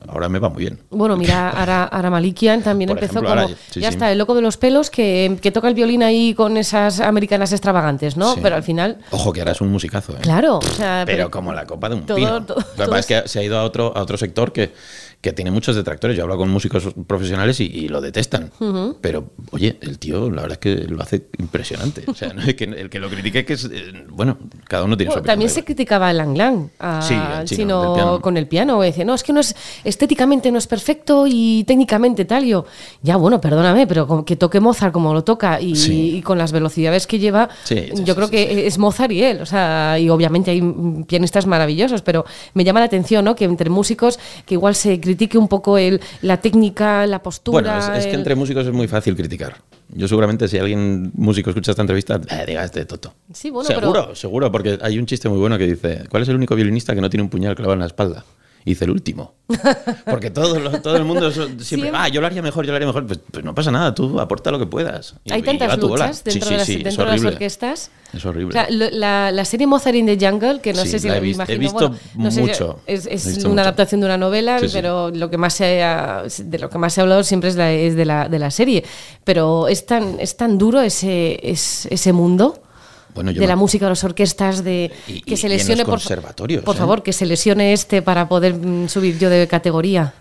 ahora 0.08 0.28
me 0.28 0.38
va 0.38 0.48
muy 0.48 0.60
bien. 0.62 0.78
Bueno, 0.90 1.16
mira, 1.16 1.50
Ara, 1.62 1.84
Ara 1.84 2.10
Malikian 2.10 2.62
también 2.62 2.88
Por 2.88 2.98
empezó 2.98 3.19
ejemplo, 3.20 3.30
como. 3.30 3.40
Ara, 3.42 3.48
sí, 3.70 3.80
ya 3.80 3.88
sí. 3.90 3.94
está, 3.94 4.10
el 4.10 4.19
loco 4.19 4.34
de 4.34 4.40
los 4.42 4.56
pelos 4.56 4.90
que, 4.90 5.38
que 5.42 5.52
toca 5.52 5.69
el 5.69 5.75
violín 5.75 6.02
ahí 6.02 6.34
con 6.34 6.56
esas 6.56 7.00
americanas 7.00 7.52
extravagantes, 7.52 8.16
¿no? 8.16 8.34
Sí. 8.34 8.40
Pero 8.42 8.56
al 8.56 8.62
final. 8.62 8.98
Ojo, 9.10 9.32
que 9.32 9.40
ahora 9.40 9.52
es 9.52 9.60
un 9.60 9.69
musicazo. 9.70 10.14
¿eh? 10.14 10.20
Claro, 10.22 10.58
o 10.58 10.62
sea, 10.62 11.04
pero, 11.06 11.30
como 11.30 11.52
la 11.52 11.66
copa 11.66 11.88
de 11.88 11.94
un 11.96 12.06
todo- 12.06 12.16
pino. 12.16 12.42
todo- 12.44 12.56
Lo 12.78 12.84
que 12.84 12.90
pasa 12.90 12.98
es 13.00 13.06
que 13.06 13.28
se 13.28 13.38
ha 13.40 13.42
ido 13.42 13.58
a 13.58 13.64
otro, 13.64 13.94
a 13.96 14.00
otro 14.02 14.16
sector 14.16 14.52
que, 14.52 14.72
que 15.20 15.32
tiene 15.32 15.50
muchos 15.50 15.75
detractores. 15.75 16.17
Yo 16.17 16.23
hablo 16.23 16.37
con 16.37 16.49
músicos 16.49 16.88
profesionales 17.06 17.59
y, 17.61 17.65
y 17.65 17.88
lo 17.88 18.00
detestan. 18.00 18.53
Pero, 19.00 19.31
oye, 19.50 19.76
el 19.81 19.99
tío, 19.99 20.31
la 20.31 20.43
verdad 20.43 20.53
es 20.53 20.59
que 20.59 20.76
lo 20.88 21.03
hace 21.03 21.26
impresionante. 21.38 22.05
O 22.06 22.15
sea, 22.15 22.32
no 22.35 22.43
es 22.43 22.55
que, 22.55 22.65
el 22.65 22.88
que 22.88 23.00
lo 23.00 23.09
critique 23.11 23.44
que 23.44 23.55
es. 23.55 23.65
eh, 23.65 24.05
bueno, 24.11 24.38
cada 24.69 24.85
uno 24.85 24.97
tiene 24.97 25.11
su 25.11 25.15
Bueno, 25.15 25.20
opinión. 25.23 25.25
también 25.35 25.50
se 25.50 25.65
criticaba 25.65 26.09
a 26.09 26.12
Lang 26.12 26.37
Lang, 26.37 26.69
a- 26.79 27.03
Sí, 27.03 27.15
al 27.15 27.47
chino, 27.47 28.20
con 28.23 28.37
el 28.37 28.47
piano. 28.47 28.81
Decía, 28.81 29.05
no, 29.05 29.15
es 29.15 29.23
que 29.25 29.32
no 29.32 29.41
es 29.41 29.56
estéticamente 29.85 30.53
no 30.53 30.59
es 30.59 30.67
perfecto 30.69 31.25
y 31.29 31.64
técnicamente 31.64 32.25
tal. 32.25 32.44
Yo, 32.44 32.64
ya 33.03 33.17
bueno, 33.17 33.41
perdóname, 33.41 33.87
pero 33.88 34.25
que 34.25 34.37
toque 34.37 34.61
Mozart 34.61 34.93
como 34.93 35.12
lo 35.14 35.25
toca 35.25 35.61
y, 35.61 35.75
Sí. 35.75 36.17
y 36.19 36.23
con 36.23 36.38
las 36.38 36.53
velocidades 36.53 37.06
que 37.09 37.19
lleva, 37.19 37.49
Sí, 37.64 37.88
yo 38.05 38.14
creo 38.14 38.31
que 38.31 38.67
es 38.69 38.79
Mozart 38.79 39.11
y 39.12 39.23
él. 39.25 39.41
O 39.43 39.47
sea, 39.47 39.99
y 39.99 40.09
obviamente 40.11 40.53
hay 40.53 40.62
pianistas 41.09 41.47
maravillosos, 41.47 42.03
pero 42.03 42.25
me 42.55 42.62
llama 42.64 42.79
la 42.81 42.87
atención, 42.87 43.25
¿no? 43.25 43.35
Que 43.35 43.44
entre 43.47 43.69
músicos 43.71 44.19
que 44.47 44.55
igual 44.55 44.75
se 44.76 44.99
critique 45.08 45.38
un 45.38 45.49
poco 45.49 45.78
el, 45.78 46.00
la 46.22 46.37
técnica, 46.40 47.06
la 47.06 47.22
postura. 47.22 47.62
Bueno, 47.72 47.78
es, 47.78 47.99
es 48.00 48.05
que 48.06 48.10
el- 48.12 48.19
entre 48.20 48.34
músicos 48.34 48.66
es 48.66 48.72
muy 48.72 48.87
fácil 48.88 49.16
criticar. 49.16 49.56
Yo 49.90 50.06
seguramente 50.06 50.46
si 50.49 50.58
alguien 50.58 51.10
músico 51.14 51.49
escucha 51.50 51.70
esta 51.70 51.82
entrevista, 51.82 52.20
eh, 52.31 52.44
diga 52.46 52.62
este 52.64 52.84
toto. 52.84 53.14
Sí, 53.32 53.49
bueno, 53.50 53.66
seguro, 53.66 53.93
pero- 54.05 54.14
seguro, 54.14 54.52
porque 54.52 54.78
hay 54.82 54.99
un 54.99 55.06
chiste 55.06 55.28
muy 55.31 55.38
bueno 55.38 55.56
que 55.56 55.66
dice, 55.66 56.05
¿cuál 56.10 56.22
es 56.25 56.28
el 56.28 56.37
único 56.37 56.55
violinista 56.55 56.94
que 56.94 57.00
no 57.00 57.08
tiene 57.08 57.22
un 57.22 57.31
puñal 57.31 57.55
clavado 57.55 57.72
en 57.75 57.81
la 57.81 57.87
espalda? 57.87 58.25
Y 58.69 58.73
dice 58.73 58.85
el 58.85 58.91
último. 58.91 59.32
Porque 60.05 60.31
todo, 60.31 60.59
lo- 60.61 60.82
todo 60.82 60.97
el 60.99 61.05
mundo 61.06 61.31
siempre, 61.31 61.65
Siempre. 61.65 61.90
ah, 61.95 62.09
yo 62.09 62.21
lo 62.21 62.26
haría 62.26 62.42
mejor, 62.42 62.66
yo 62.66 62.73
lo 62.73 62.76
haría 62.76 62.87
mejor. 62.87 63.07
Pues, 63.07 63.19
pues 63.31 63.42
no 63.42 63.54
pasa 63.54 63.71
nada, 63.71 63.95
tú 63.95 64.21
aporta 64.21 64.50
lo 64.50 64.59
que 64.59 64.66
puedas. 64.66 65.14
Y- 65.25 65.33
Hay 65.33 65.40
tantas 65.42 65.78
luchas 65.78 66.23
dentro, 66.23 66.45
Sí, 66.49 66.52
de, 66.52 66.59
las, 66.59 66.66
sí, 66.66 66.76
dentro 66.83 67.04
de 67.07 67.11
las 67.12 67.25
orquestas. 67.25 67.90
Es 68.12 68.26
horrible. 68.26 68.50
O 68.50 68.52
sea, 68.52 68.66
lo- 68.71 68.90
la, 68.90 69.31
la 69.33 69.45
serie 69.47 69.66
Mozart 69.66 69.97
in 69.97 70.04
the 70.04 70.19
Jungle, 70.21 70.61
que 70.61 70.75
no 70.75 70.85
sé 70.85 70.99
si 70.99 71.09
la 71.09 71.16
he 71.16 71.21
visto- 71.21 71.45
he 71.49 71.54
imagino, 71.54 71.61
visto 71.61 71.88
bueno, 71.88 72.25
no 72.25 72.31
sé, 72.31 72.40
mucho, 72.42 72.81
es, 72.87 73.07
es 73.07 73.25
he 73.25 73.28
visto 73.31 73.47
una 73.47 73.54
mucho. 73.54 73.61
adaptación 73.62 74.00
de 74.02 74.07
una 74.07 74.19
novela, 74.19 74.59
pero 74.71 75.11
lo 75.11 75.31
que 75.31 75.38
más 75.38 75.54
se 75.54 75.83
ha, 75.83 76.25
de 76.38 76.59
lo 76.59 76.69
que 76.69 76.76
más 76.76 76.92
se 76.92 77.00
ha 77.00 77.04
hablado 77.04 77.23
siempre 77.23 77.49
es, 77.49 77.57
la, 77.57 77.73
es 77.73 77.97
de, 77.97 78.04
la, 78.04 78.28
de 78.28 78.38
la 78.38 78.50
serie. 78.50 78.85
Pero 79.25 79.66
es 79.69 79.87
tan, 79.87 80.21
es 80.21 80.37
tan 80.37 80.59
duro 80.59 80.83
ese, 80.83 81.40
es- 81.42 81.87
ese 81.90 82.12
mundo. 82.12 82.61
Bueno, 83.15 83.31
yo 83.31 83.37
de 83.41 83.47
me- 83.47 83.49
la 83.49 83.57
música 83.57 83.87
de 83.87 83.91
las 83.91 84.05
orquestas, 84.05 84.62
de 84.65 84.91
Y- 85.07 85.21
que 85.23 85.35
y- 85.35 85.37
se 85.37 85.47
y 85.49 85.50
en 85.50 85.53
los 85.59 85.67
lesione 85.67 85.85
por, 85.85 85.95
conservatorios, 85.95 86.65
por 86.65 86.77
¿eh? 86.77 86.79
favor, 86.79 87.03
que 87.03 87.12
se 87.12 87.27
lesione 87.27 87.73
este 87.73 88.03
para 88.03 88.29
poder 88.29 88.55
mm, 88.55 88.88
subir 88.88 89.19
yo 89.19 89.29
de 89.31 89.47
categoría. 89.49 90.15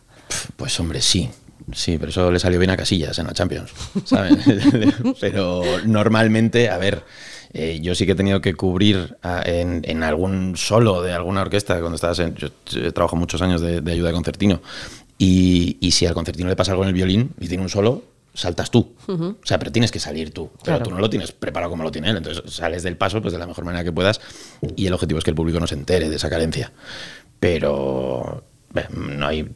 Pues 0.55 0.79
hombre, 0.79 1.01
sí. 1.01 1.29
Sí, 1.73 1.97
pero 1.99 2.11
eso 2.11 2.31
le 2.31 2.39
salió 2.39 2.59
bien 2.59 2.71
a 2.71 2.77
Casillas 2.77 3.19
en 3.19 3.27
la 3.27 3.33
Champions, 3.33 3.71
¿sabes? 4.05 4.37
pero 5.19 5.63
normalmente, 5.85 6.69
a 6.69 6.77
ver, 6.77 7.03
eh, 7.53 7.79
yo 7.81 7.93
sí 7.93 8.05
que 8.05 8.13
he 8.13 8.15
tenido 8.15 8.39
que 8.39 8.53
cubrir 8.53 9.17
a- 9.21 9.41
en, 9.45 9.81
en 9.85 10.01
algún 10.03 10.55
solo 10.55 11.01
de 11.01 11.11
alguna 11.11 11.41
orquesta 11.41 11.77
cuando 11.79 11.95
estabas 11.95 12.19
en... 12.19 12.35
Yo 12.35 12.47
eh, 12.75 12.91
trabajo 12.93 13.17
muchos 13.17 13.41
años 13.41 13.59
de, 13.59 13.81
de 13.81 13.91
ayuda 13.91 14.07
de 14.09 14.13
concertino 14.13 14.61
y, 15.17 15.77
y 15.81 15.91
si 15.91 16.05
al 16.05 16.13
concertino 16.13 16.47
le 16.47 16.55
pasa 16.55 16.71
algo 16.71 16.83
en 16.83 16.89
el 16.89 16.93
violín 16.93 17.31
y 17.39 17.47
tiene 17.49 17.63
un 17.63 17.69
solo, 17.69 18.01
saltas 18.39 18.69
tú. 18.71 18.93
O 19.07 19.35
sea, 19.43 19.57
pero 19.59 19.71
tienes 19.71 19.91
que 19.91 19.99
salir 19.99 20.31
tú. 20.31 20.49
Pero 20.63 20.63
Claro. 20.77 20.83
tú 20.85 20.91
no 20.91 20.99
lo 20.99 21.09
tienes 21.09 21.31
preparado 21.31 21.71
como 21.71 21.83
lo 21.83 21.91
tiene 21.91 22.09
él. 22.11 22.17
Entonces 22.17 22.43
sales 22.53 22.83
del 22.83 22.95
paso 22.97 23.21
pues 23.21 23.33
de 23.33 23.39
la 23.39 23.47
mejor 23.47 23.65
manera 23.65 23.83
que 23.83 23.91
puedas 23.91 24.21
y 24.75 24.85
el 24.87 24.93
objetivo 24.93 25.17
es 25.17 25.23
que 25.23 25.31
el 25.31 25.35
público 25.35 25.59
no 25.59 25.67
se 25.67 25.75
entere 25.75 26.09
de 26.09 26.15
esa 26.15 26.29
carencia. 26.29 26.71
Pero 27.39 28.43
bueno, 28.71 28.89
no 29.17 29.27
hay 29.27 29.49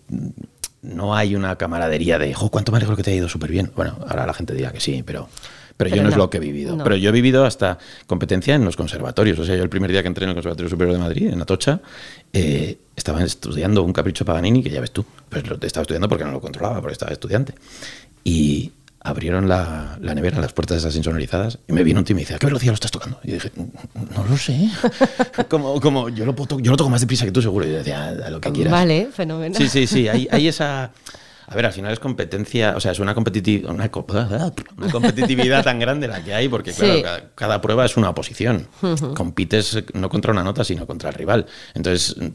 no 0.82 1.16
hay 1.16 1.36
una 1.36 1.58
camaradería 1.58 2.18
de, 2.18 2.34
jo, 2.34 2.50
cuánto 2.50 2.72
me 2.72 2.78
alegro 2.80 2.96
que 2.96 3.04
te 3.04 3.12
ha 3.12 3.14
ido 3.16 3.30
súper 3.30 3.52
bien. 3.52 3.72
Bueno, 3.76 4.00
ahora 4.08 4.26
la 4.26 4.34
gente 4.34 4.56
dirá 4.56 4.72
que 4.72 4.80
sí, 4.80 5.04
pero, 5.06 5.30
pero, 5.78 5.92
Pero 5.92 5.96
yo 5.96 6.02
no, 6.04 6.10
es 6.10 6.18
lo 6.18 6.30
que 6.32 6.38
he 6.38 6.40
vivido. 6.40 6.76
no. 6.76 6.84
Pero 6.84 6.96
yo 6.96 7.10
he 7.10 7.12
vivido 7.12 7.46
hasta 7.46 7.78
competencia 8.08 8.56
en 8.56 8.66
los 8.66 8.76
conservatorios. 8.78 9.38
O 9.38 9.46
sea, 9.46 9.56
yo 9.56 9.62
el 9.62 9.70
primer 9.70 9.92
día 9.92 10.02
que 10.02 10.08
entré 10.08 10.24
en 10.24 10.30
el 10.30 10.36
Conservatorio 10.36 10.70
Superior 10.72 10.96
de 10.96 11.00
Madrid, 11.04 11.28
en 11.32 11.40
Atocha, 11.40 11.82
eh, 12.34 12.80
estaba 12.96 13.22
estudiando 13.24 13.84
un 13.84 13.94
capricho 13.94 14.26
Paganini, 14.26 14.64
que 14.64 14.72
ya 14.72 14.82
ves 14.82 14.90
tú, 14.92 15.06
pues 15.30 15.46
lo 15.48 15.56
estaba 15.62 15.84
estudiando 15.84 16.10
porque 16.10 16.24
no 16.26 16.32
lo 16.32 16.42
controlaba, 16.42 16.82
porque 16.82 16.94
estaba 16.94 17.12
estudiante. 17.12 17.54
Y 18.24 18.72
abrieron 19.04 19.50
la, 19.50 19.98
la 20.00 20.14
nevera, 20.14 20.40
las 20.40 20.54
puertas 20.54 20.78
esas 20.78 20.96
insonorizadas, 20.96 21.58
y 21.68 21.74
me 21.74 21.84
vino 21.84 22.00
un 22.00 22.06
tío 22.06 22.14
y 22.14 22.16
me 22.16 22.22
dice, 22.22 22.36
¿a 22.36 22.38
qué 22.40 22.46
velocidad 22.46 22.72
lo 22.72 22.76
estás 22.76 22.92
tocando? 22.92 23.20
Y 23.24 23.32
dije, 23.32 23.52
no 24.16 24.24
lo 24.30 24.38
sé. 24.38 24.70
como, 25.50 25.80
como 25.82 26.10
yo, 26.10 26.26
lo 26.26 26.36
puedo 26.36 26.60
yo 26.60 26.70
lo 26.72 26.78
toco 26.78 26.90
más 26.92 27.02
deprisa 27.02 27.26
que 27.26 27.32
tú, 27.32 27.42
seguro. 27.42 27.66
Y 27.68 27.72
yo 27.72 27.78
decía, 27.78 28.10
"Ah, 28.24 28.28
a 28.28 28.30
lo 28.30 28.40
que 28.40 28.52
quieras. 28.52 28.72
Vale, 28.74 29.10
fenomenal. 29.12 29.60
Sí, 29.60 29.68
sí, 29.70 29.88
sí, 29.88 30.08
hay, 30.08 30.28
hay 30.32 30.48
esa... 30.50 30.92
A 31.48 31.56
ver, 31.56 31.66
al 31.66 31.74
final 31.74 31.92
es 31.92 32.00
competencia, 32.00 32.76
o 32.78 32.80
sea, 32.80 32.94
es 32.94 33.00
una, 33.00 33.14
competiti- 33.14 33.68
una, 33.68 33.90
co- 33.92 34.06
una 34.78 34.92
competitividad 34.92 35.64
tan 35.66 35.80
grande 35.80 36.08
la 36.08 36.24
que 36.24 36.34
hay, 36.34 36.48
porque 36.48 36.72
claro, 36.72 36.94
Sí. 36.96 37.02
cada, 37.02 37.30
cada 37.36 37.60
prueba 37.62 37.84
es 37.86 37.98
una 37.98 38.10
oposición. 38.12 38.68
Compites 39.16 39.84
no 39.94 40.08
contra 40.08 40.32
una 40.32 40.44
nota, 40.44 40.64
sino 40.64 40.88
contra 40.88 41.10
el 41.10 41.16
rival. 41.16 41.46
Entonces, 41.74 42.16
mm, 42.18 42.28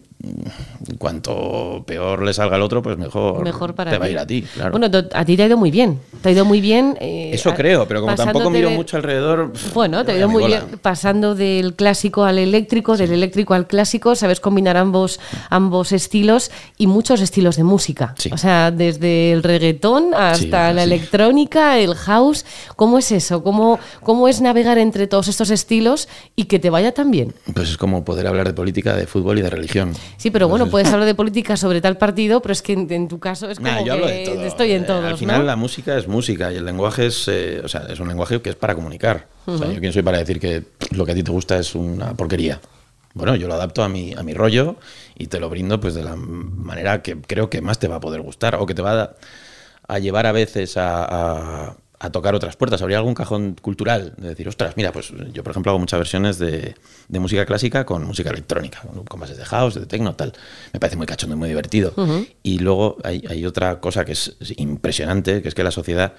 cuanto 0.99 1.85
peor 1.87 2.23
le 2.23 2.33
salga 2.33 2.57
al 2.57 2.63
otro, 2.63 2.83
pues 2.83 2.97
mejor, 2.99 3.43
Mejor 3.45 3.75
para 3.75 3.91
te 3.91 3.99
va 3.99 4.07
a 4.07 4.11
ir 4.11 4.19
a 4.19 4.27
ti, 4.27 4.43
claro. 4.43 4.71
Bueno, 4.73 4.87
a 5.13 5.25
ti 5.25 5.37
te 5.37 5.43
ha 5.43 5.47
ido 5.47 5.57
muy 5.57 5.71
bien. 5.71 6.01
Te 6.23 6.29
ha 6.29 6.33
ido 6.33 6.45
muy 6.45 6.61
bien. 6.61 6.97
eh, 7.01 7.31
Eso 7.33 7.55
creo, 7.55 7.87
pero 7.87 8.01
como 8.01 8.15
tampoco 8.15 8.51
miro 8.51 8.71
mucho 8.71 8.97
alrededor... 8.97 9.53
Bueno, 9.75 10.05
te 10.05 10.13
ha 10.13 10.17
ido 10.17 10.29
muy 10.29 10.47
bien 10.47 10.63
pasando 10.83 11.35
del 11.35 11.75
clásico 11.75 12.25
al 12.25 12.39
eléctrico, 12.39 12.97
del 12.97 13.13
eléctrico 13.13 13.55
al 13.55 13.67
clásico, 13.67 14.15
sabes 14.15 14.41
combinar 14.41 14.77
ambos, 14.77 15.21
ambos 15.51 15.93
estilos 15.93 16.51
y 16.79 16.87
muchos 16.87 17.21
estilos 17.21 17.57
de 17.57 17.65
música. 17.65 18.15
Sí. 18.19 18.31
O 18.33 18.39
sea, 18.39 18.71
desde 18.71 19.33
el 19.33 19.43
reggaetón 19.43 20.15
hasta 20.15 20.37
Sí, 20.71 20.75
la 20.75 20.83
electrónica, 20.83 21.79
el 21.79 21.95
house. 21.95 22.45
¿Cómo 22.77 22.99
es 22.99 23.13
eso? 23.13 23.43
¿Cómo, 23.43 23.79
¿Cómo 24.03 24.29
es 24.29 24.41
navegar 24.41 24.79
entre 24.79 25.07
todos 25.07 25.29
estos 25.29 25.51
estilos 25.51 26.09
y 26.35 26.45
que 26.45 26.59
te 26.59 26.71
vaya 26.71 26.93
tan 26.93 27.11
bien? 27.11 27.35
Pues 27.55 27.71
es 27.71 27.77
como 27.77 28.05
poder 28.05 28.27
hablar 28.27 28.47
de 28.47 28.55
política, 28.55 28.95
de 28.95 29.07
fútbol 29.07 29.39
y 29.39 29.43
de 29.43 29.51
religión. 29.51 29.93
Sí, 30.19 30.31
pero 30.31 30.49
bueno, 30.49 30.65
Entonces- 30.65 30.73
puedes 30.73 30.93
hablar 30.93 31.07
de 31.07 31.15
política 31.15 31.57
sobre 31.57 31.81
tal 31.81 31.99
partido, 31.99 32.41
pero 32.41 32.53
es 32.53 32.63
que 32.63 32.73
en, 32.73 32.91
en 32.93 33.09
tu 33.09 33.19
caso 33.19 33.51
es 33.51 33.59
como 33.59 33.71
Nah, 33.71 33.83
yo 33.83 33.93
hablo 33.93 34.07
que 34.07 34.13
de 34.13 34.25
todo. 34.25 34.45
estoy 34.45 34.73
en 34.73 34.83
Eh, 34.83 34.87
todos, 34.87 35.05
Al 35.05 35.19
final 35.19 35.39
¿no? 35.41 35.45
la 35.45 35.57
música 35.57 35.97
es 35.99 36.09
música 36.09 36.53
y 36.53 36.57
el 36.57 36.65
lenguaje 36.65 37.07
es, 37.07 37.29
eh, 37.29 37.61
o 37.65 37.69
sea, 37.69 37.83
es 37.89 38.01
un 38.01 38.09
lenguaje 38.09 38.41
que 38.41 38.51
es 38.51 38.57
para 38.57 38.75
comunicar. 38.75 39.27
O 39.47 39.57
sea, 39.59 39.71
yo 39.73 39.79
quién 39.81 39.93
soy 39.93 40.03
para 40.03 40.19
decir 40.19 40.41
que 40.41 40.63
lo 40.91 41.05
que 41.05 41.13
a 41.13 41.15
ti 41.15 41.23
te 41.23 41.31
gusta 41.31 41.59
es 41.59 41.75
una 41.75 42.15
porquería. 42.15 42.61
Bueno, 43.15 43.35
yo 43.37 43.47
lo 43.49 43.55
adapto 43.55 43.83
a 43.83 43.89
mi, 43.89 44.13
a 44.15 44.23
mi 44.23 44.35
rollo 44.35 44.77
y 45.17 45.29
te 45.29 45.39
lo 45.41 45.49
brindo 45.49 45.81
pues 45.81 45.95
de 45.95 46.03
la 46.05 46.17
manera 46.17 47.01
que 47.03 47.17
creo 47.21 47.49
que 47.49 47.61
más 47.63 47.79
te 47.79 47.89
va 47.89 47.97
a 47.97 48.01
poder 48.01 48.21
gustar 48.21 48.57
o 48.57 48.67
que 48.67 48.75
te 48.75 48.83
va 48.83 49.03
a, 49.03 49.11
a 49.89 49.99
llevar 49.99 50.27
a 50.27 50.33
veces 50.33 50.77
a, 50.77 51.05
a- 51.05 51.77
a 51.99 52.11
tocar 52.11 52.35
otras 52.35 52.57
puertas, 52.57 52.83
abrir 52.83 52.97
algún 52.99 53.15
cajón 53.15 53.57
cultural, 53.61 54.13
de 54.19 54.29
decir, 54.29 54.47
ostras, 54.49 54.75
mira, 54.77 54.93
pues 54.93 55.13
yo 55.33 55.43
por 55.43 55.53
ejemplo 55.53 55.71
hago 55.73 55.79
muchas 55.79 55.99
versiones 55.99 56.39
de, 56.39 56.75
de 57.09 57.21
música 57.21 57.47
clásica 57.47 57.87
con 57.87 58.05
música 58.05 58.29
electrónica, 58.31 58.83
con, 59.09 59.19
bases 59.21 59.39
de 59.39 59.45
house, 59.47 59.75
de 59.77 59.87
techno, 59.87 60.15
tal. 60.15 60.33
Me 60.75 60.81
parece 60.81 60.97
muy 60.97 61.07
cachondo 61.07 61.37
y 61.37 61.39
muy 61.39 61.49
divertido. 61.49 61.93
Y 62.43 62.59
luego 62.59 62.99
hay, 63.03 63.25
hay 63.29 63.47
otra 63.47 63.81
cosa 63.81 64.05
que 64.05 64.13
es 64.13 64.37
impresionante, 64.59 65.41
que 65.43 65.49
es 65.49 65.55
que 65.55 65.65
la 65.65 65.71
sociedad 65.71 66.13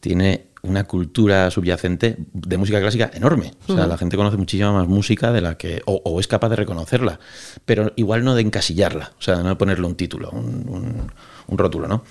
tiene 0.00 0.46
una 0.62 0.84
cultura 0.84 1.50
subyacente 1.50 2.16
de 2.32 2.56
música 2.56 2.80
clásica 2.80 3.10
enorme. 3.14 3.52
O 3.68 3.74
sea, 3.74 3.86
la 3.86 3.98
gente 3.98 4.16
conoce 4.16 4.36
muchísima 4.38 4.72
más 4.72 4.88
música 4.88 5.30
de 5.30 5.40
la 5.42 5.56
que. 5.56 5.82
O, 5.86 6.00
o 6.04 6.20
es 6.20 6.26
capaz 6.26 6.48
de 6.48 6.56
reconocerla. 6.56 7.20
Pero 7.66 7.92
igual 7.96 8.24
no 8.24 8.34
de 8.34 8.42
encasillarla. 8.42 9.12
O 9.18 9.22
sea, 9.22 9.36
de 9.36 9.44
no 9.44 9.56
ponerle 9.58 9.86
un 9.86 9.94
título, 9.96 10.30
un, 10.30 10.66
un- 10.68 11.12
un 11.46 11.58
rótulo, 11.58 11.88
¿no? 11.88 12.04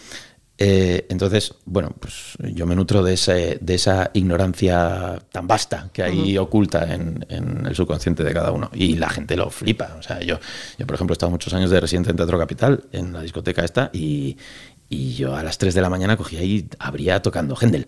Eh, 0.61 1.05
entonces, 1.09 1.55
bueno, 1.63 1.95
pues 1.97 2.33
yo 2.53 2.65
me 2.65 2.75
nutro 2.75 3.01
de, 3.01 3.13
ese, 3.13 3.57
de 3.61 3.75
esa 3.75 4.11
ignorancia 4.13 5.17
tan 5.31 5.47
vasta 5.47 5.89
que 5.93 6.03
hay 6.03 6.37
oculta 6.37 6.93
en, 6.93 7.25
en 7.29 7.65
el 7.65 7.73
subconsciente 7.73 8.25
de 8.25 8.33
cada 8.33 8.51
uno. 8.51 8.69
Y 8.73 8.97
la 8.97 9.09
gente 9.09 9.37
lo 9.37 9.49
flipa. 9.49 9.95
O 9.97 10.03
sea, 10.03 10.19
yo, 10.19 10.37
yo 10.77 10.85
por 10.85 10.95
ejemplo, 10.95 11.13
he 11.13 11.15
estado 11.15 11.31
muchos 11.31 11.53
años 11.53 11.71
de 11.71 11.79
residente 11.79 12.11
en 12.11 12.17
Teatro 12.17 12.37
Capital, 12.37 12.83
en 12.91 13.13
la 13.13 13.21
discoteca 13.21 13.63
esta, 13.63 13.89
y, 13.93 14.37
y 14.89 15.13
yo 15.13 15.33
a 15.33 15.43
las 15.43 15.57
3 15.57 15.73
de 15.73 15.81
la 15.81 15.89
mañana 15.89 16.17
cogía 16.17 16.43
y 16.43 16.67
abría 16.77 17.21
tocando 17.21 17.55
Händel. 17.55 17.87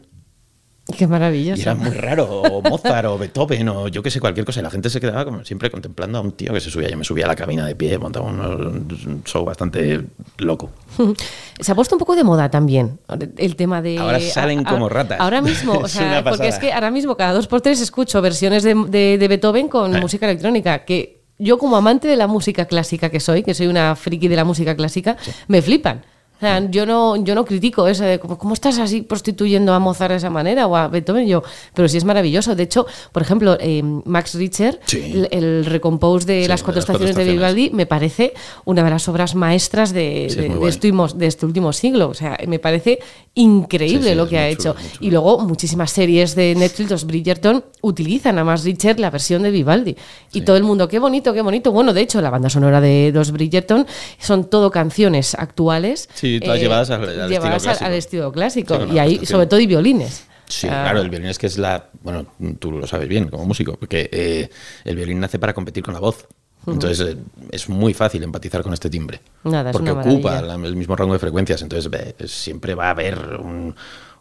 Qué 0.98 1.08
maravilloso. 1.08 1.60
Y 1.60 1.64
era 1.64 1.76
muy 1.76 1.92
raro, 1.92 2.26
o 2.42 2.62
Mozart, 2.62 3.06
o 3.08 3.18
Beethoven, 3.18 3.70
o 3.70 3.88
yo 3.88 4.02
qué 4.04 4.10
sé, 4.12 4.20
cualquier 4.20 4.46
cosa. 4.46 4.60
Y 4.60 4.64
la 4.64 4.70
gente 4.72 4.90
se 4.90 5.00
quedaba 5.00 5.26
como 5.26 5.44
siempre 5.46 5.70
contemplando 5.72 6.18
a 6.18 6.22
un 6.22 6.32
tío 6.34 6.54
que 6.54 6.60
se 6.60 6.70
subía. 6.70 6.90
Yo 6.90 6.98
me 6.98 7.04
subía 7.04 7.26
a 7.26 7.28
la 7.28 7.36
cabina 7.36 7.66
de 7.66 7.76
pie, 7.76 7.98
montaba 7.98 8.28
un, 8.28 9.22
show 9.26 9.44
bastante 9.46 10.02
loco. 10.38 10.70
Se 11.60 11.72
ha 11.72 11.76
puesto 11.76 11.96
un 11.96 12.00
poco 12.00 12.16
de 12.16 12.24
moda 12.24 12.50
también 12.50 13.00
el 13.38 13.56
tema 13.56 13.82
de. 13.82 13.98
Ahora 14.00 14.20
salen 14.20 14.64
como 14.64 14.90
ratas. 14.90 15.20
Ahora 15.20 15.42
mismo, 15.44 15.74
o 15.74 15.88
sea, 15.88 16.24
porque 16.24 16.48
es 16.48 16.58
que 16.60 16.74
ahora 16.74 16.90
mismo 16.92 17.16
cada 17.16 17.34
dos 17.34 17.48
por 17.48 17.62
tres 17.62 17.82
escucho 17.82 18.22
versiones 18.22 18.64
de, 18.64 18.74
de- 18.74 19.18
de 19.18 19.28
Beethoven 19.28 19.68
con 19.68 19.96
Eh. 19.96 20.02
música 20.02 20.26
electrónica. 20.26 20.86
Que 20.86 21.22
yo, 21.38 21.58
como 21.58 21.76
amante 21.76 22.08
de 22.08 22.16
la 22.16 22.28
música 22.28 22.66
clásica 22.66 23.10
que 23.10 23.20
soy, 23.20 23.44
que 23.44 23.54
soy 23.54 23.68
una 23.68 23.96
friki 23.96 24.28
de 24.28 24.36
la 24.36 24.44
música 24.44 24.76
clásica, 24.76 25.18
me 25.48 25.62
flipan. 25.62 26.04
O 26.42 26.44
sea, 26.44 26.68
yo 26.72 26.88
no, 26.88 27.16
yo 27.24 27.36
no 27.36 27.46
critico 27.46 27.88
eso 27.88 28.04
de 28.04 28.18
cómo, 28.18 28.36
cómo 28.40 28.56
estás 28.56 28.80
así 28.80 29.04
prostituyendo 29.04 29.74
a 29.76 29.80
Mozart 29.80 30.10
de 30.10 30.18
esa 30.18 30.32
manera 30.32 30.66
o 30.66 30.76
a 30.76 30.88
Beethoven, 30.88 31.28
yo, 31.28 31.44
pero 31.76 31.88
sí 31.88 31.98
es 31.98 32.04
maravilloso. 32.04 32.56
De 32.56 32.64
hecho, 32.64 32.88
por 33.12 33.22
ejemplo, 33.22 33.58
eh, 33.60 33.84
Max 33.84 34.34
Richter, 34.34 34.80
Sí. 34.86 34.98
el, 35.14 35.28
el 35.32 35.66
recompose 35.66 36.26
de 36.26 36.42
Sí, 36.42 36.48
las 36.48 36.62
de 36.62 36.64
cuatro 36.66 36.80
las 36.82 36.90
estaciones 36.90 37.16
de. 37.16 37.32
Vivaldi, 37.32 37.70
me 37.70 37.86
parece 37.86 38.34
una 38.66 38.84
de 38.84 38.90
las 38.90 39.08
obras 39.08 39.36
maestras 39.36 39.94
de, 39.94 40.28
Sí, 40.32 40.40
este 40.40 40.58
último, 40.58 41.08
de 41.10 41.28
este 41.28 41.46
último 41.46 41.72
siglo. 41.74 42.10
O 42.10 42.14
sea, 42.16 42.36
me 42.48 42.58
parece 42.58 42.98
increíble 43.36 44.04
Sí, 44.04 44.10
sí, 44.10 44.16
lo 44.16 44.28
que 44.28 44.38
ha 44.40 44.48
hecho. 44.48 44.72
chulo, 44.74 44.82
muy 44.82 44.90
chulo. 44.92 45.08
Y 45.08 45.12
luego 45.12 45.40
muchísimas 45.42 45.92
series 45.92 46.36
de 46.36 46.56
Netflix, 46.56 46.90
los 46.90 47.06
Bridgerton, 47.06 47.64
utilizan 47.82 48.40
a 48.40 48.44
Max 48.44 48.64
Richter 48.64 49.00
la 49.00 49.10
versión 49.10 49.44
de 49.44 49.52
Vivaldi. 49.52 49.96
Y 50.34 50.42
todo 50.42 50.58
el 50.58 50.64
mundo, 50.64 50.88
qué 50.88 51.00
bonito, 51.00 51.34
qué 51.34 51.42
bonito. 51.42 51.72
Bueno, 51.72 51.94
de 51.94 52.02
hecho, 52.02 52.20
la 52.22 52.30
banda 52.30 52.50
sonora 52.50 52.82
de 52.82 53.12
los 53.14 53.32
Bridgerton 53.32 53.86
son 54.20 54.50
todo 54.50 54.72
canciones 54.72 55.36
actuales. 55.36 56.10
eh, 56.24 56.31
Sí, 56.40 56.40
todas 56.42 56.60
llevadas 56.60 56.90
al- 56.90 57.02
al 57.02 57.10
estilo 57.10 57.28
llevadas 57.30 57.64
clásico. 57.64 57.86
al 57.86 57.94
estilo 57.94 58.32
clásico. 58.32 58.86
Sí, 58.88 58.94
y 58.94 59.00
ahí, 59.00 59.26
sobre 59.26 59.48
todo, 59.48 59.60
y 59.60 59.68
violines. 59.68 60.26
Sí, 60.48 60.68
Ah. 60.68 60.82
claro, 60.84 61.02
el 61.02 61.10
violín 61.10 61.30
es 61.30 61.38
que 61.40 61.48
es 61.48 61.58
la. 61.58 61.90
Bueno, 62.04 62.26
tú 62.60 62.72
lo 62.72 62.86
sabes 62.88 63.08
bien 63.08 63.30
como 63.30 63.46
músico, 63.46 63.78
porque 63.78 64.10
eh, 64.12 64.50
el 64.84 64.96
violín 64.96 65.20
nace 65.20 65.40
para 65.40 65.54
competir 65.54 65.82
con 65.84 65.94
la 65.94 66.00
voz. 66.02 66.28
Entonces 66.68 67.00
eh, 67.00 67.18
es 67.52 67.70
muy 67.70 67.94
fácil 67.94 68.22
empatizar 68.22 68.62
con 68.62 68.72
este 68.74 68.88
timbre. 68.90 69.20
Nada, 69.46 69.72
es 69.72 69.74
porque 69.74 69.92
una 69.92 70.02
ocupa 70.02 70.42
la- 70.42 70.54
el 70.56 70.76
mismo 70.76 70.96
rango 70.96 71.14
de 71.14 71.20
frecuencias. 71.20 71.62
Entonces 71.64 71.90
ve, 71.90 72.14
siempre 72.28 72.76
va 72.76 72.88
a 72.88 72.90
haber 72.92 73.18
un- 73.40 73.76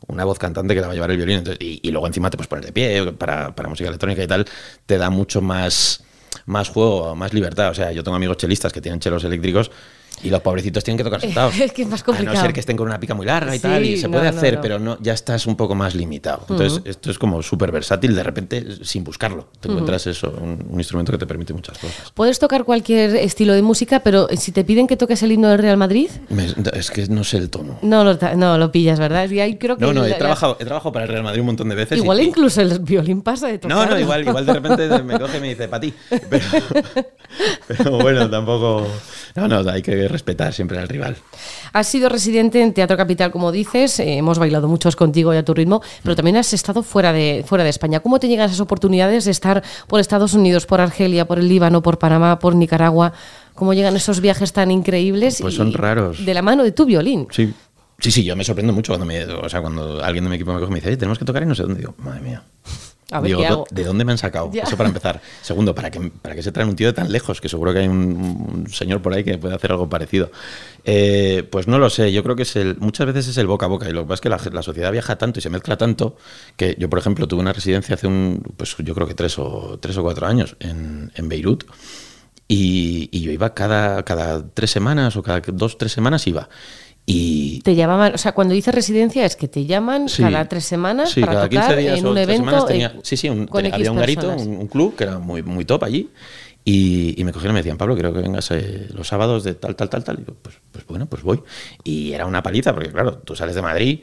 una 0.07 0.25
voz 0.25 0.39
cantante 0.39 0.75
que 0.75 0.81
la 0.81 0.87
va 0.87 0.93
a 0.93 0.95
llevar 0.95 1.11
el 1.11 1.17
violín. 1.19 1.39
Entonces, 1.39 1.61
y, 1.61 1.81
y 1.87 1.91
luego 1.91 2.07
encima 2.07 2.31
te 2.31 2.37
puedes 2.39 2.49
poner 2.49 2.65
de 2.65 2.73
pie 2.73 3.13
para, 3.13 3.55
para 3.55 3.69
música 3.69 3.89
electrónica 3.89 4.23
y 4.23 4.27
tal. 4.27 4.47
Te 4.87 4.97
da 4.97 5.11
mucho 5.11 5.43
más, 5.43 6.03
más 6.47 6.71
juego, 6.71 7.15
más 7.15 7.35
libertad. 7.35 7.71
O 7.71 7.75
sea, 7.75 7.93
yo 7.93 8.03
tengo 8.03 8.17
amigos 8.17 8.39
chelistas 8.39 8.73
que 8.73 8.81
tienen 8.81 9.01
chelos 9.01 9.23
eléctricos. 9.25 9.71
Y 10.23 10.31
los 10.31 10.41
pobrecitos 10.41 10.85
tienen 10.85 10.99
que 10.99 11.05
tocar 11.05 11.21
sentados. 11.21 11.55
Es 11.61 11.73
que 11.73 11.83
es 11.83 11.89
más 11.89 12.03
A 12.03 12.05
complicado. 12.05 12.37
no 12.37 12.43
ser 12.43 12.53
que 12.53 12.61
estén 12.61 12.77
con 12.77 12.87
una 12.87 13.01
pica 13.01 13.15
muy 13.15 13.27
larga 13.27 13.55
y 13.55 13.59
Sí, 13.59 13.63
tal. 13.63 13.85
Y 13.85 13.97
se 13.97 14.09
puede 14.09 14.31
no, 14.31 14.37
hacer, 14.39 14.55
no. 14.57 14.61
pero 14.61 14.79
no, 14.79 14.99
ya 15.01 15.13
estás 15.13 15.47
un 15.47 15.57
poco 15.57 15.75
más 15.75 15.95
limitado. 15.95 16.45
Entonces, 16.49 16.81
esto 16.85 17.11
es 17.11 17.19
como 17.19 17.43
súper 17.43 17.73
versátil 17.73 18.15
de 18.15 18.23
repente, 18.23 18.85
sin 18.85 19.05
buscarlo. 19.05 19.49
Te 19.61 19.69
encuentras 19.69 20.07
eso, 20.07 20.31
un, 20.41 20.65
un 20.71 20.79
instrumento 20.79 21.13
que 21.13 21.19
te 21.19 21.27
permite 21.27 21.53
muchas 21.53 21.79
cosas. 21.79 22.11
Puedes 22.15 22.39
tocar 22.39 22.65
cualquier 22.65 23.17
estilo 23.17 23.53
de 23.55 23.63
música, 23.63 24.01
pero 24.01 24.29
si 24.37 24.53
te 24.53 24.65
piden 24.65 24.87
que 24.87 24.97
toques 24.97 25.23
el 25.23 25.33
himno 25.33 25.49
del 25.49 25.59
Real 25.59 25.77
Madrid, 25.77 26.11
Me- 26.29 26.47
es 26.75 26.91
que 26.91 27.07
no 27.09 27.25
sé 27.25 27.39
el 27.39 27.51
tono. 27.51 27.79
no 27.83 28.05
lo, 28.05 28.19
no 28.37 28.59
lo 28.59 28.73
pillas, 28.73 28.99
¿verdad? 28.99 29.29
Y 29.31 29.41
ahí 29.41 29.57
creo 29.57 29.77
que 29.77 29.85
No, 29.85 29.93
no, 29.93 30.05
he 30.05 30.11
la- 30.11 30.19
trabajado, 30.19 30.57
he 30.61 30.65
trabajado 30.65 30.93
para 30.93 31.05
el 31.07 31.11
Real 31.13 31.23
Madrid 31.25 31.41
un 31.41 31.47
montón 31.47 31.69
de 31.69 31.75
veces. 31.75 31.99
Igual 31.99 32.21
y- 32.21 32.25
incluso 32.25 32.61
el 32.61 32.79
violín 32.81 33.23
pasa 33.23 33.49
de 33.49 33.59
tocar. 33.59 33.77
No, 33.77 33.87
no, 33.87 33.99
igual, 33.99 34.23
igual 34.27 34.45
de 34.47 34.53
repente 34.53 35.03
me 35.03 35.19
coge 35.19 35.39
y 35.39 35.41
me 35.41 35.49
dice, 35.49 35.69
para 35.69 35.81
ti. 35.81 35.95
Pero, 36.29 36.45
pero 37.69 37.91
bueno, 37.99 38.29
tampoco. 38.29 38.87
No, 39.37 39.47
no, 39.49 39.71
hay 39.71 39.83
que 39.83 39.95
respetar 40.11 40.53
siempre 40.53 40.79
al 40.79 40.89
rival. 40.89 41.17
Has 41.73 41.87
sido 41.89 42.09
residente 42.09 42.63
en 42.63 42.75
Teatro 42.75 42.97
Capital, 42.97 43.31
como 43.31 43.53
dices, 43.53 43.99
eh, 44.01 44.17
hemos 44.19 44.39
bailado 44.39 44.69
muchos 44.69 44.97
contigo 44.97 45.33
y 45.33 45.37
a 45.37 45.45
tu 45.45 45.55
ritmo, 45.55 45.83
pero 46.03 46.17
también 46.17 46.37
has 46.37 46.53
estado 46.53 46.83
fuera 46.83 47.13
de, 47.13 47.45
fuera 47.47 47.65
de 47.65 47.71
España. 47.71 48.01
¿Cómo 48.01 48.21
te 48.21 48.29
llegan 48.29 48.47
esas 48.47 48.61
oportunidades 48.61 49.25
de 49.25 49.31
estar 49.31 49.63
por 49.87 50.01
Estados 50.01 50.35
Unidos, 50.35 50.67
por 50.67 50.81
Argelia, 50.81 51.27
por 51.27 51.39
el 51.39 51.49
Líbano, 51.49 51.83
por 51.83 51.99
Panamá, 51.99 52.39
por 52.39 52.55
Nicaragua? 52.55 53.13
¿Cómo 53.55 53.75
llegan 53.75 53.97
esos 53.97 54.21
viajes 54.21 54.53
tan 54.53 54.71
increíbles? 54.71 55.39
Pues 55.41 55.55
y 55.55 55.57
son 55.57 55.73
raros. 55.73 56.25
De 56.25 56.35
la 56.35 56.43
mano 56.43 56.63
de 56.65 56.73
tu 56.73 56.85
violín. 56.87 57.27
Sí. 57.31 57.53
Sí, 57.99 58.11
sí, 58.11 58.25
yo 58.25 58.35
me 58.35 58.45
sorprendo 58.45 58.73
mucho 58.73 58.93
cuando 58.93 59.05
me, 59.05 59.25
o 59.27 59.47
sea, 59.51 59.61
cuando 59.61 60.03
alguien 60.03 60.25
de 60.25 60.31
mi 60.31 60.37
equipo 60.37 60.55
me 60.55 60.59
coge 60.59 60.71
y 60.71 60.73
me 60.73 60.77
dice, 60.81 60.89
"Oye, 60.89 60.97
tenemos 60.97 61.19
que 61.19 61.27
tocar 61.27 61.43
y 61.43 61.47
no 61.47 61.55
sé 61.55 61.65
dónde. 61.65 61.81
Digo, 61.81 61.95
madre 61.99 62.23
mía. 62.23 62.43
A 63.13 63.21
ver 63.21 63.29
Digo, 63.29 63.41
qué 63.41 63.47
"¿Dó- 63.49 63.53
hago. 63.55 63.67
¿de 63.71 63.85
dónde 63.85 64.05
me 64.05 64.13
han 64.13 64.19
sacado? 64.19 64.51
Ya. 64.53 64.63
Eso 64.63 64.77
para 64.77 64.89
empezar. 64.89 65.21
Segundo, 65.43 65.75
¿para 65.75 65.91
qué, 65.91 66.01
¿para 66.23 66.35
qué 66.35 66.43
se 66.43 66.53
traen 66.53 66.69
un 66.69 66.77
tío 66.77 66.87
de 66.87 66.93
tan 66.93 67.11
lejos? 67.11 67.41
Que 67.41 67.49
seguro 67.49 67.73
que 67.73 67.81
hay 67.81 67.89
un, 67.89 67.97
un 68.67 68.67
señor 68.73 69.03
por 69.03 69.13
ahí 69.15 69.25
que 69.25 69.37
puede 69.39 69.55
hacer 69.55 69.73
algo 69.73 69.89
parecido. 69.89 70.31
Eh, 70.85 71.47
pues 71.51 71.67
no 71.69 71.79
lo 71.79 71.91
sé, 71.91 72.13
yo 72.13 72.23
creo 72.23 72.37
que 72.37 72.43
es 72.43 72.57
el, 72.57 72.77
muchas 72.79 73.07
veces 73.07 73.29
es 73.29 73.37
el 73.39 73.47
boca 73.47 73.67
a 73.67 73.69
boca. 73.69 73.89
Y 73.89 73.93
lo 73.93 74.03
que 74.03 74.09
pasa 74.09 74.15
es 74.15 74.21
que 74.21 74.29
la, 74.29 74.41
la 74.53 74.63
sociedad 74.63 74.93
viaja 74.93 75.17
tanto 75.19 75.39
y 75.39 75.43
se 75.43 75.51
mezcla 75.51 75.77
tanto 75.77 76.17
que 76.57 76.77
yo, 76.79 76.89
por 76.89 76.99
ejemplo, 76.99 77.27
tuve 77.29 77.41
una 77.41 77.53
residencia 77.53 77.95
hace 77.97 78.07
un, 78.07 78.43
pues 78.57 78.77
yo 78.79 78.95
creo 78.95 79.07
que 79.07 79.15
tres 79.15 79.39
o, 79.39 79.79
tres 79.81 79.97
o 79.97 80.03
cuatro 80.03 80.27
años 80.27 80.57
en, 80.61 81.13
en 81.15 81.29
Beirut. 81.29 81.65
Y, 82.49 83.09
y 83.13 83.21
yo 83.21 83.31
iba 83.31 83.55
cada, 83.55 84.03
cada 84.05 84.45
tres 84.55 84.71
semanas 84.73 85.15
o 85.17 85.23
cada 85.23 85.41
dos, 85.53 85.79
tres 85.79 85.93
semanas 85.93 86.27
iba. 86.27 86.49
Y, 87.07 87.61
Te 87.63 87.75
llamaban, 87.75 88.15
o 88.15 88.19
sea, 88.19 88.33
cuando 88.33 88.55
dices 88.55 88.73
residencia 88.75 89.25
es 89.25 89.35
que 89.35 89.49
te 89.49 89.67
llaman 89.67 90.09
Sí. 90.09 90.23
cada 90.23 90.49
tres 90.49 90.65
semanas 90.65 91.11
Sí, 91.11 91.21
para 91.21 91.33
cada 91.33 91.49
tocar 91.49 91.67
15 91.69 91.81
días 91.81 91.99
en 91.99 92.07
o 92.07 92.11
un 92.13 92.19
evento 92.19 92.65
tenía, 92.67 92.87
eh, 92.89 93.01
sí, 93.03 93.17
sí, 93.17 93.29
un- 93.29 93.49
X 93.53 93.73
había 93.73 93.91
un 93.91 93.99
garito, 93.99 94.21
personas. 94.29 94.47
un, 94.47 94.57
un 94.59 94.67
club 94.69 94.95
que 94.97 95.05
era 95.05 95.19
muy, 95.19 95.43
muy 95.43 95.65
top 95.65 95.85
allí. 95.85 96.09
Y, 96.63 97.19
y 97.19 97.25
me 97.25 97.33
cogieron 97.33 97.55
y 97.55 97.57
me 97.57 97.61
decían, 97.61 97.79
Pablo, 97.79 97.97
creo 97.97 98.13
que 98.13 98.21
vengas 98.21 98.51
eh, 98.51 98.87
los 98.95 99.09
sábados 99.09 99.45
de 99.45 99.55
tal, 99.55 99.75
tal, 99.77 99.89
tal, 99.89 100.05
tal. 100.05 100.21
Y 100.21 100.25
yo, 100.27 100.35
pues, 100.43 100.57
pues 100.71 100.87
bueno, 100.87 101.07
pues 101.07 101.23
voy. 101.23 101.41
Y 101.85 102.13
era 102.13 102.27
una 102.27 102.43
paliza, 102.43 102.75
porque 102.75 102.91
claro, 102.91 103.15
tú 103.19 103.35
sales 103.35 103.55
de 103.55 103.63
Madrid, 103.63 104.01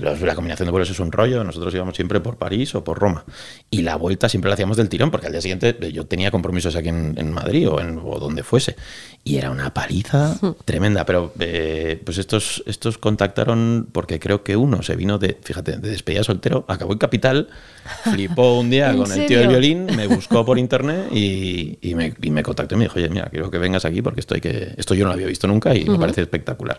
los- 0.00 0.20
la 0.20 0.34
combinación 0.34 0.66
de 0.66 0.70
vuelos 0.70 0.90
es 0.90 1.00
un 1.00 1.10
rollo, 1.12 1.42
nosotros 1.44 1.74
íbamos 1.74 1.96
siempre 1.96 2.20
por 2.20 2.36
París 2.36 2.74
o 2.74 2.84
por 2.84 2.98
Roma. 2.98 3.24
Y 3.70 3.82
la 3.82 3.96
vuelta 3.96 4.28
siempre 4.28 4.50
la 4.50 4.54
hacíamos 4.54 4.76
del 4.76 4.88
tirón, 4.90 5.10
porque 5.10 5.26
al 5.26 5.32
día 5.32 5.40
siguiente 5.40 5.76
eh, 5.80 5.92
yo 5.92 6.06
tenía 6.06 6.30
compromisos 6.30 6.76
aquí 6.76 6.90
en, 6.90 7.14
en 7.16 7.32
Madrid 7.32 7.68
o, 7.70 7.80
en, 7.80 7.98
o 8.04 8.18
donde 8.18 8.42
fuese. 8.42 8.76
Y 9.24 9.36
era 9.38 9.50
una 9.50 9.72
paliza 9.72 10.38
tremenda. 10.66 11.06
Pero 11.06 11.32
eh, 11.40 12.00
pues 12.04 12.18
estos, 12.18 12.62
estos 12.66 12.98
contactaron 12.98 13.88
porque 13.92 14.20
creo 14.20 14.44
que 14.44 14.56
uno 14.56 14.82
se 14.82 14.94
vino 14.94 15.18
de, 15.18 15.38
fíjate, 15.42 15.78
de 15.78 15.88
despedida 15.90 16.22
soltero, 16.22 16.66
acabó 16.68 16.92
en 16.92 16.98
Capital, 16.98 17.48
flipó 18.12 18.58
un 18.60 18.68
día 18.70 18.90
¿En 18.90 18.98
con 18.98 19.10
el 19.10 19.26
tío 19.26 19.38
del 19.38 19.48
violín, 19.48 19.86
me 19.96 20.06
buscó 20.06 20.44
por 20.44 20.58
internet 20.64 21.08
y, 21.12 21.78
y 21.80 21.93
me, 21.94 22.14
y 22.22 22.30
me 22.30 22.42
contactó 22.42 22.74
y 22.74 22.78
me 22.78 22.84
dijo, 22.84 22.98
oye, 22.98 23.08
mira, 23.08 23.26
quiero 23.30 23.50
que 23.50 23.58
vengas 23.58 23.84
aquí 23.84 24.02
porque 24.02 24.20
esto, 24.20 24.34
hay 24.34 24.40
que, 24.40 24.74
esto 24.76 24.94
yo 24.94 25.04
no 25.04 25.08
lo 25.10 25.14
había 25.14 25.26
visto 25.26 25.46
nunca 25.46 25.74
y 25.74 25.84
me 25.84 25.98
parece 25.98 26.22
espectacular. 26.22 26.78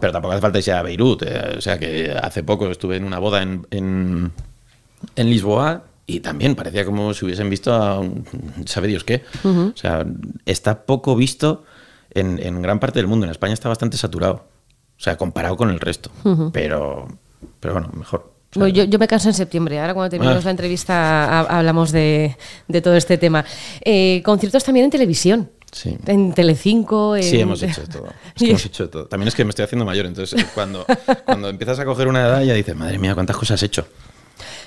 Pero 0.00 0.12
tampoco 0.12 0.32
hace 0.32 0.42
falta 0.42 0.58
irse 0.58 0.72
a 0.72 0.82
Beirut. 0.82 1.22
eh, 1.22 1.54
o 1.56 1.60
sea 1.60 1.78
que 1.78 2.12
hace 2.12 2.42
poco 2.42 2.70
estuve 2.70 2.96
en 2.96 3.04
una 3.04 3.18
boda 3.18 3.42
en, 3.42 3.66
en, 3.70 4.32
en 5.16 5.30
Lisboa 5.30 5.84
y 6.06 6.20
también 6.20 6.54
parecía 6.54 6.84
como 6.84 7.12
si 7.14 7.24
hubiesen 7.24 7.48
visto 7.50 7.72
a 7.74 7.98
un- 8.00 8.24
sabe 8.66 8.88
Dios 8.88 9.04
qué. 9.04 9.24
O 9.74 9.76
sea, 9.76 10.04
está 10.44 10.84
poco 10.84 11.16
visto 11.16 11.64
en, 12.10 12.38
en 12.42 12.60
gran 12.62 12.78
parte 12.78 12.98
del 12.98 13.06
mundo. 13.06 13.24
En 13.26 13.30
España 13.32 13.54
está 13.54 13.68
bastante 13.68 13.96
saturado. 13.96 14.46
O 14.98 15.02
sea, 15.02 15.16
comparado 15.16 15.56
con 15.56 15.70
el 15.70 15.80
resto. 15.80 16.10
Pero, 16.52 17.08
pero 17.60 17.74
bueno, 17.74 17.90
mejor. 17.94 18.32
Bueno, 18.56 18.74
yo, 18.74 18.84
yo 18.84 18.98
me 18.98 19.06
caso 19.08 19.28
en 19.28 19.34
septiembre. 19.34 19.78
Ahora 19.80 19.94
cuando 19.94 20.10
terminemos 20.10 20.42
Ah. 20.44 20.46
la 20.46 20.50
entrevista 20.50 20.94
ha- 21.40 21.58
hablamos 21.58 21.92
de, 21.92 22.36
de 22.68 22.80
todo 22.82 22.96
este 22.96 23.18
tema. 23.18 23.44
Eh, 23.84 24.22
conciertos 24.24 24.64
también 24.64 24.84
en 24.84 24.90
televisión. 24.90 25.50
Sí. 25.72 25.96
En 26.06 26.32
Telecinco. 26.32 27.16
En... 27.16 27.22
Sí, 27.22 27.38
hemos 27.40 27.62
hecho 27.62 27.82
de 27.82 27.86
todo. 27.88 28.06
Es 28.34 28.42
que 28.42 28.46
hemos 28.50 28.64
hecho 28.64 28.84
de 28.84 28.88
todo. 28.88 29.06
También 29.06 29.28
es 29.28 29.34
que 29.34 29.44
me 29.44 29.50
estoy 29.50 29.64
haciendo 29.64 29.84
mayor, 29.84 30.06
entonces 30.06 30.40
eh, 30.40 30.46
cuando, 30.54 30.86
cuando 31.26 31.48
empiezas 31.48 31.78
a 31.78 31.84
coger 31.84 32.08
una 32.08 32.20
edad 32.26 32.42
ya 32.42 32.54
dices, 32.54 32.74
madre 32.74 32.98
mía, 32.98 33.14
cuántas 33.14 33.36
cosas 33.36 33.56
has 33.56 33.62
hecho. 33.62 33.86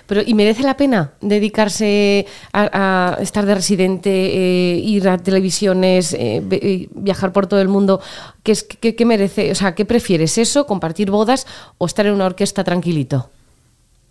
Pero, 0.07 0.21
¿y 0.25 0.33
merece 0.33 0.63
la 0.63 0.75
pena 0.75 1.13
dedicarse 1.21 2.25
a, 2.51 3.15
a 3.17 3.21
estar 3.21 3.45
de 3.45 3.53
residente, 3.53 4.09
eh, 4.11 4.75
ir 4.77 5.07
a 5.07 5.19
televisiones, 5.19 6.13
eh, 6.17 6.87
viajar 6.95 7.31
por 7.31 7.45
todo 7.45 7.61
el 7.61 7.67
mundo? 7.67 8.01
¿Qué, 8.41 8.51
es, 8.53 8.63
qué, 8.63 8.95
qué 8.95 9.05
merece? 9.05 9.51
O 9.51 9.55
sea, 9.55 9.75
¿qué 9.75 9.85
prefieres? 9.85 10.37
¿Eso, 10.39 10.65
compartir 10.65 11.11
bodas 11.11 11.45
o 11.77 11.85
estar 11.85 12.07
en 12.07 12.13
una 12.13 12.25
orquesta 12.25 12.63
tranquilito? 12.63 13.29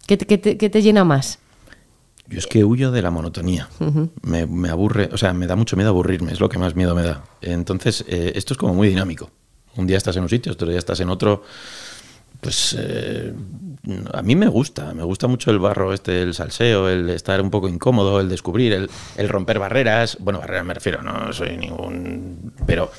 ¿Qué 0.09 0.17
te, 0.17 0.27
qué 0.27 0.39
te- 0.39 0.57
qué 0.57 0.71
te 0.71 0.81
llena 0.83 1.05
más? 1.05 1.39
Yo 2.29 2.39
es 2.39 2.47
que 2.47 2.65
huyo 2.65 2.91
de 2.91 3.03
la 3.03 3.11
monotonía. 3.11 3.69
me, 4.23 4.47
me 4.47 4.69
aburre, 4.71 5.09
o 5.13 5.19
sea, 5.19 5.33
me 5.35 5.47
da 5.47 5.55
mucho 5.55 5.77
miedo 5.77 5.91
aburrirme, 5.91 6.33
es 6.33 6.41
lo 6.41 6.49
que 6.49 6.59
más 6.59 6.75
miedo 6.75 6.95
me 6.95 7.03
da. 7.03 7.25
Entonces, 7.43 8.05
eh, 8.09 8.33
esto 8.35 8.55
es 8.55 8.59
como 8.59 8.75
muy 8.75 8.89
dinámico. 8.89 9.31
Un 9.77 9.87
día 9.87 9.97
estás 9.99 10.17
en 10.17 10.23
un 10.25 10.29
sitio, 10.29 10.53
otro 10.53 10.69
día 10.69 10.79
estás 10.79 10.99
en 11.01 11.11
otro. 11.11 11.45
Pues 12.41 12.75
eh, 12.79 13.35
a 14.15 14.23
mí 14.23 14.35
me 14.37 14.47
gusta, 14.49 14.95
me 14.95 15.03
gusta 15.03 15.27
mucho 15.27 15.51
el 15.51 15.59
barro 15.59 15.93
este, 15.93 16.23
el 16.23 16.33
salseo, 16.35 16.89
el 16.89 17.11
estar 17.11 17.41
un 17.43 17.51
poco 17.51 17.69
incómodo, 17.69 18.21
el 18.21 18.29
descubrir, 18.29 18.73
el, 18.73 18.91
el 19.17 19.29
romper 19.29 19.59
barreras. 19.59 20.17
Bueno, 20.21 20.39
barreras 20.41 20.65
me 20.65 20.75
refiero, 20.75 21.03
no 21.03 21.33
soy 21.35 21.57
ningún... 21.59 22.53
Pero... 22.67 22.91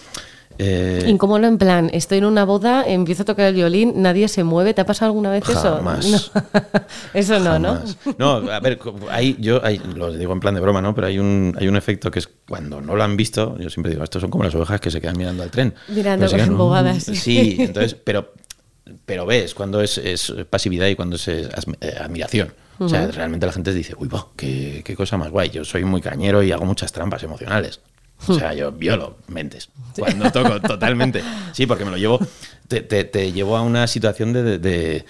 eh, 0.60 1.06
Incómodo 1.08 1.48
en 1.48 1.58
plan, 1.58 1.90
estoy 1.94 2.18
en 2.20 2.26
una 2.26 2.44
boda, 2.46 2.84
empiezo 2.86 3.24
a 3.24 3.26
tocar 3.26 3.46
el 3.48 3.56
violín, 3.56 3.94
nadie 3.96 4.28
se 4.28 4.44
mueve. 4.44 4.74
¿Te 4.74 4.82
ha 4.82 4.86
pasado 4.86 5.08
alguna 5.10 5.32
vez 5.32 5.44
Jamás. 5.46 6.06
eso? 6.06 6.32
No. 6.42 6.82
eso 7.14 7.40
no, 7.40 7.58
¿no? 7.60 7.76
Jamás. 7.76 7.98
No, 8.18 8.32
a 8.52 8.60
ver, 8.60 8.78
hay, 9.10 9.36
yo 9.40 9.64
hay- 9.66 9.80
lo 9.96 10.12
digo 10.12 10.34
en 10.34 10.40
plan 10.40 10.54
de 10.54 10.60
broma, 10.62 10.82
¿no? 10.82 10.94
Pero 10.94 11.08
hay 11.08 11.18
un, 11.18 11.56
hay 11.60 11.68
un 11.68 11.76
efecto 11.78 12.12
que 12.12 12.20
es 12.20 12.28
cuando 12.48 12.82
no 12.82 12.96
lo 12.96 13.04
han 13.04 13.16
visto, 13.18 13.58
yo 13.58 13.70
siempre 13.70 13.92
digo, 13.92 14.04
estos 14.04 14.22
son 14.22 14.30
como 14.30 14.44
las 14.44 14.54
ovejas 14.54 14.80
que 14.82 14.92
se 14.92 15.00
quedan 15.02 15.18
mirando 15.18 15.44
al 15.44 15.50
tren. 15.50 15.74
Mirando 15.88 16.28
se 16.28 16.36
quedan, 16.36 16.58
bobadas. 16.58 17.08
"Mm". 17.10 17.14
Sí, 17.16 17.56
entonces, 17.60 17.96
pero, 17.96 18.34
pero 19.06 19.26
ves 19.26 19.54
cuando 19.56 19.82
es, 19.82 19.98
es 19.98 20.34
pasividad 20.50 20.88
y 20.88 20.96
cuando 20.96 21.16
es 21.16 21.28
eh, 21.30 21.48
asm- 21.50 21.78
eh, 21.82 21.96
admiración. 22.00 22.54
O 22.82 22.88
sea, 22.88 23.08
realmente 23.08 23.46
la 23.46 23.52
gente 23.52 23.74
dice, 23.74 23.94
uy, 23.98 24.08
bo, 24.08 24.32
qué, 24.38 24.82
qué 24.86 24.96
cosa 24.96 25.18
más 25.18 25.30
guay. 25.32 25.50
Yo 25.50 25.66
soy 25.66 25.84
muy 25.84 26.00
cañero 26.02 26.42
y 26.44 26.52
hago 26.54 26.64
muchas 26.66 26.92
trampas 26.94 27.22
emocionales. 27.24 27.82
O 28.28 28.34
sea, 28.34 28.54
yo 28.54 28.72
violo 28.72 29.18
mentes. 29.28 29.70
Cuando 29.98 30.32
toco, 30.32 30.60
totalmente. 30.68 31.24
Sí, 31.54 31.66
porque 31.66 31.86
me 31.86 31.92
lo 31.92 31.98
llevo, 31.98 32.20
te, 32.68 32.82
te, 32.82 33.04
te 33.06 33.32
llevo 33.32 33.56
a 33.58 33.62
una 33.62 33.88
situación 33.88 34.34
de, 34.34 34.44
de- 34.44 34.60
de- 34.60 35.06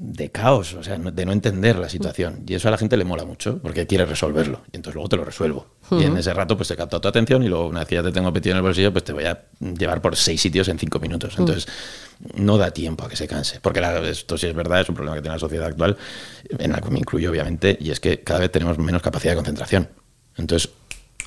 de 0.00 0.30
caos, 0.30 0.74
o 0.74 0.82
sea, 0.84 0.96
de 0.96 1.26
no 1.26 1.32
entender 1.32 1.76
la 1.76 1.88
situación. 1.88 2.44
Y 2.46 2.54
eso 2.54 2.68
a 2.68 2.70
la 2.70 2.78
gente 2.78 2.96
le 2.96 3.02
mola 3.04 3.24
mucho, 3.24 3.58
porque 3.58 3.84
quiere 3.88 4.06
resolverlo. 4.06 4.60
Y 4.72 4.76
entonces 4.76 4.94
luego 4.94 5.08
te 5.08 5.16
lo 5.16 5.24
resuelvo. 5.24 5.66
Y 5.90 6.04
en 6.04 6.16
ese 6.16 6.32
rato, 6.32 6.56
pues 6.56 6.68
te 6.68 6.76
capto 6.76 7.00
tu 7.00 7.08
atención 7.08 7.42
y 7.42 7.48
luego, 7.48 7.66
una 7.66 7.80
vez 7.80 7.88
que 7.88 7.96
ya 7.96 8.02
te 8.04 8.12
tengo 8.12 8.30
metido 8.30 8.52
en 8.52 8.58
el 8.58 8.62
bolsillo, 8.62 8.92
pues 8.92 9.02
te 9.02 9.12
voy 9.12 9.24
a 9.24 9.42
llevar 9.58 10.00
por 10.00 10.14
seis 10.14 10.40
sitios 10.40 10.68
en 10.68 10.78
cinco 10.78 11.00
minutos. 11.00 11.34
Entonces, 11.36 11.66
no 12.34 12.58
da 12.58 12.70
tiempo 12.70 13.06
a 13.06 13.08
que 13.08 13.16
se 13.16 13.26
canse. 13.26 13.58
Porque 13.60 13.80
la- 13.80 13.98
esto 14.08 14.38
sí 14.38 14.46
es 14.46 14.54
verdad, 14.54 14.82
es 14.82 14.88
un 14.88 14.94
problema 14.94 15.16
que 15.16 15.22
tiene 15.22 15.34
la 15.34 15.40
sociedad 15.40 15.66
actual, 15.66 15.96
en 16.48 16.70
la 16.70 16.80
que 16.80 16.90
me 16.90 17.00
incluyo, 17.00 17.30
obviamente, 17.32 17.76
y 17.80 17.90
es 17.90 17.98
que 17.98 18.20
cada 18.20 18.38
vez 18.38 18.52
tenemos 18.52 18.78
menos 18.78 19.02
capacidad 19.02 19.32
de 19.32 19.36
concentración. 19.36 19.88
Entonces, 20.36 20.70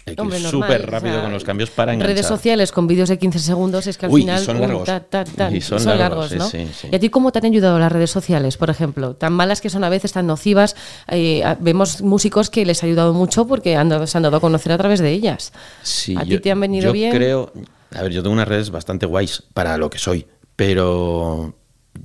hay 0.05 0.15
que 0.15 0.21
Hombre, 0.21 0.39
ir 0.39 0.47
súper 0.47 0.81
o 0.83 0.85
rápido 0.87 1.13
sea, 1.13 1.21
con 1.23 1.31
los 1.31 1.43
cambios 1.43 1.69
para 1.69 1.93
enganchar. 1.93 2.15
Redes 2.15 2.25
sociales 2.27 2.71
con 2.71 2.87
vídeos 2.87 3.07
de 3.09 3.19
15 3.19 3.39
segundos 3.39 3.85
es 3.87 3.97
que 3.97 4.07
al 4.07 4.11
Uy, 4.11 4.21
y 4.21 4.23
final 4.23 4.43
son 4.43 4.55
um, 4.57 4.61
largos. 4.61 4.85
ta, 4.85 4.99
ta, 5.01 5.23
ta, 5.25 5.51
Y 5.51 5.61
son 5.61 5.79
son 5.79 5.97
largos, 5.97 6.31
largos, 6.31 6.37
¿no? 6.37 6.49
sí, 6.49 6.67
sí. 6.75 6.87
¿Y 6.91 6.95
a 6.95 6.99
ti 6.99 7.09
cómo 7.09 7.31
te 7.31 7.39
han 7.39 7.45
ayudado 7.45 7.77
las 7.79 7.91
redes 7.91 8.09
sociales, 8.11 8.57
por 8.57 8.69
ejemplo? 8.69 9.15
Tan 9.15 9.33
malas 9.33 9.61
que 9.61 9.69
son 9.69 9.83
a 9.83 9.89
veces, 9.89 10.11
tan 10.13 10.25
nocivas. 10.27 10.75
eh, 11.07 11.43
vemos 11.59 12.01
músicos 12.01 12.49
que 12.49 12.65
les 12.65 12.81
ha 12.83 12.87
ayudado 12.87 13.13
mucho 13.13 13.45
porque 13.47 13.75
han 13.75 13.89
dado- 13.89 14.07
se 14.07 14.17
han 14.17 14.23
dado 14.23 14.37
a 14.37 14.39
conocer 14.39 14.71
a 14.71 14.77
través 14.77 14.99
de 14.99 15.11
ellas. 15.11 15.53
Sí, 15.83 16.15
¿A 16.17 16.23
ti 16.23 16.29
yo- 16.31 16.41
te 16.41 16.51
han 16.51 16.59
venido 16.59 16.87
yo 16.87 16.93
bien? 16.93 17.11
creo, 17.15 17.51
a 17.93 18.01
ver, 18.01 18.11
yo 18.11 18.23
tengo 18.23 18.33
unas 18.33 18.47
redes 18.47 18.71
bastante 18.71 19.05
guays 19.05 19.43
para 19.53 19.77
lo 19.77 19.89
que 19.89 19.99
soy, 19.99 20.25
pero 20.55 21.53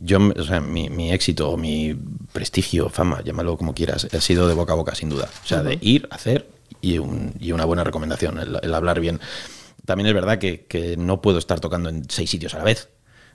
yo, 0.01 0.19
o 0.37 0.43
sea, 0.43 0.61
mi, 0.61 0.91
mi 0.91 1.13
éxito 1.13 1.51
o 1.51 1.57
mi 1.57 1.97
prestigio, 2.33 2.89
fama, 2.89 3.23
llámalo 3.25 3.57
como 3.57 3.73
quieras, 3.75 4.07
ha 4.13 4.21
sido 4.21 4.49
de 4.49 4.55
boca 4.55 4.73
a 4.73 4.77
boca, 4.77 4.95
sin 4.95 5.09
duda. 5.09 5.29
O 5.45 5.47
sea, 5.47 5.63
de 5.63 5.79
ir, 5.81 6.09
hacer 6.11 6.49
y, 6.81 6.99
un- 6.99 7.33
y 7.41 7.53
una 7.53 7.65
buena 7.65 7.85
recomendación, 7.85 8.39
el, 8.39 8.59
el 8.63 8.75
hablar 8.75 9.01
bien. 9.01 9.21
También 9.85 10.09
es 10.09 10.15
verdad 10.15 10.39
que, 10.39 10.65
que 10.67 10.97
no 10.97 11.21
puedo 11.23 11.39
estar 11.39 11.61
tocando 11.61 11.89
en 11.89 12.09
seis 12.11 12.29
sitios 12.31 12.55
a 12.55 12.59
la 12.59 12.65
vez. 12.65 12.89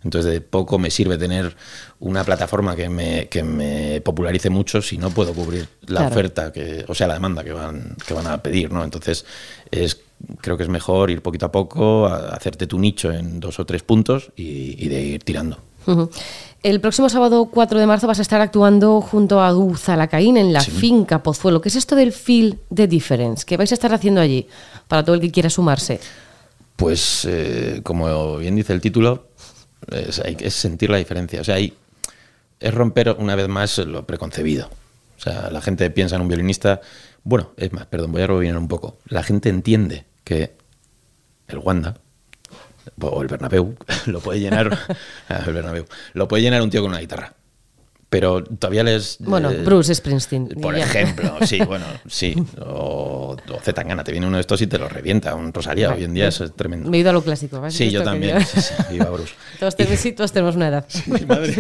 Entonces, 0.04 0.32
de 0.32 0.42
poco 0.42 0.80
me 0.80 0.90
sirve 0.90 1.16
tener 1.18 1.56
una 2.00 2.24
plataforma 2.24 2.76
que 2.76 2.90
me, 2.90 3.28
que 3.30 3.44
me 3.44 4.02
popularice 4.02 4.50
mucho 4.50 4.82
si 4.82 4.98
no 4.98 5.12
puedo 5.12 5.32
cubrir 5.34 5.68
la 5.82 6.00
Claro. 6.00 6.08
oferta, 6.08 6.52
que, 6.52 6.84
o 6.88 6.96
sea, 6.96 7.06
la 7.08 7.14
demanda 7.14 7.44
que 7.44 7.52
van, 7.54 7.96
que 8.08 8.14
van 8.16 8.26
a 8.26 8.42
pedir, 8.42 8.72
¿no? 8.72 8.84
Entonces, 8.84 9.26
es, 9.70 10.02
creo 10.42 10.58
que 10.58 10.64
es 10.64 10.70
mejor 10.70 11.12
ir 11.12 11.22
poquito 11.22 11.46
a 11.46 11.52
poco, 11.52 12.08
a- 12.08 12.30
hacerte 12.30 12.66
tu 12.66 12.80
nicho 12.80 13.12
en 13.12 13.40
dos 13.40 13.60
o 13.60 13.66
tres 13.66 13.84
puntos 13.84 14.32
y, 14.36 14.84
y 14.84 14.90
de 14.90 15.02
ir 15.04 15.24
tirando. 15.24 15.60
El 16.64 16.80
próximo 16.80 17.10
sábado 17.10 17.46
4 17.46 17.80
de 17.80 17.88
marzo 17.88 18.06
vas 18.06 18.20
a 18.20 18.22
estar 18.22 18.40
actuando 18.40 19.02
junto 19.02 19.42
a 19.42 19.52
Duzalacaín 19.52 20.38
en 20.38 20.54
la 20.54 20.62
finca 20.62 21.24
Pozuelo. 21.24 21.60
¿Qué 21.60 21.70
es 21.70 21.76
esto 21.76 21.96
del 21.96 22.12
Feel 22.12 22.60
the 22.74 22.88
Difference? 22.88 23.46
¿Qué 23.46 23.58
vais 23.58 23.72
a 23.72 23.74
estar 23.74 23.92
haciendo 23.94 24.22
allí 24.22 24.48
para 24.88 25.04
todo 25.04 25.16
el 25.16 25.22
que 25.22 25.32
quiera 25.32 25.50
sumarse? 25.50 26.00
Pues, 26.76 27.26
eh, 27.26 27.82
como 27.84 28.38
bien 28.38 28.56
dice 28.56 28.74
el 28.74 28.82
título, 28.82 29.30
es, 29.92 30.20
hay 30.20 30.38
es 30.40 30.54
sentir 30.54 30.92
la 30.92 30.98
diferencia. 30.98 31.42
O 31.42 31.44
sea, 31.44 31.56
hay, 31.56 31.74
es 32.60 32.74
romper 32.74 33.16
una 33.18 33.34
vez 33.34 33.48
más 33.48 33.80
lo 33.80 34.06
preconcebido. 34.06 34.70
O 35.18 35.20
sea, 35.20 35.50
la 35.50 35.62
gente 35.62 35.90
piensa 35.90 36.16
en 36.16 36.22
un 36.22 36.28
violinista. 36.28 36.82
Bueno, 37.24 37.54
es 37.58 37.74
más, 37.74 37.88
perdón, 37.88 38.12
voy 38.12 38.22
a 38.22 38.28
rebobinar 38.28 38.58
un 38.58 38.68
poco. 38.68 38.98
La 39.08 39.24
gente 39.24 39.50
entiende 39.50 40.06
que 40.24 40.54
el 41.48 41.58
Wanda 41.58 41.98
o 43.02 43.22
el 43.22 43.28
Bernabéu 43.28 43.76
lo 44.08 44.20
puede 44.20 44.40
llenar. 44.40 44.78
el 45.48 45.54
Bernabéu 45.54 45.86
lo 46.14 46.28
puede 46.28 46.44
llenar 46.44 46.62
un 46.62 46.70
tío 46.70 46.82
con 46.82 46.92
una 46.92 47.00
guitarra. 47.00 47.34
Pero 48.10 48.44
todavía 48.44 48.84
les. 48.84 49.16
Bueno, 49.22 49.50
eh, 49.52 49.64
Bruce 49.64 49.96
Springsteen. 49.96 50.50
por 50.62 50.76
ya. 50.76 50.84
ejemplo, 50.84 51.34
sí, 51.48 51.60
bueno, 51.66 51.86
sí. 52.10 52.36
O, 52.60 53.38
o 53.50 53.60
Zetangana, 53.62 54.04
te 54.04 54.12
viene 54.12 54.28
uno 54.28 54.36
de 54.36 54.42
estos 54.42 54.62
y 54.62 54.68
te 54.68 54.78
lo 54.78 54.90
revienta. 54.90 55.34
Un 55.34 55.54
Rosalía, 55.54 55.94
hoy 55.94 56.04
en 56.04 56.14
día 56.14 56.28
es 56.28 56.44
tremendo. 56.58 56.90
Me 56.90 56.98
he 56.98 57.00
ido 57.00 57.10
a 57.12 57.14
lo 57.14 57.24
clásico. 57.24 57.64
¿has 57.64 57.74
Sí, 57.74 57.90
yo 57.90 58.04
también. 58.04 58.38
yo- 58.38 58.46
Sí, 58.46 58.60
sí, 58.60 58.74
viva 58.92 59.06
Bruce. 59.10 59.34
todos, 59.58 59.78
tenemos, 59.78 60.00
sí, 60.02 60.12
todos 60.12 60.34
tenemos 60.34 60.58
una 60.58 60.68
edad. 60.68 60.86
Mi 61.06 61.26
madre. 61.26 61.56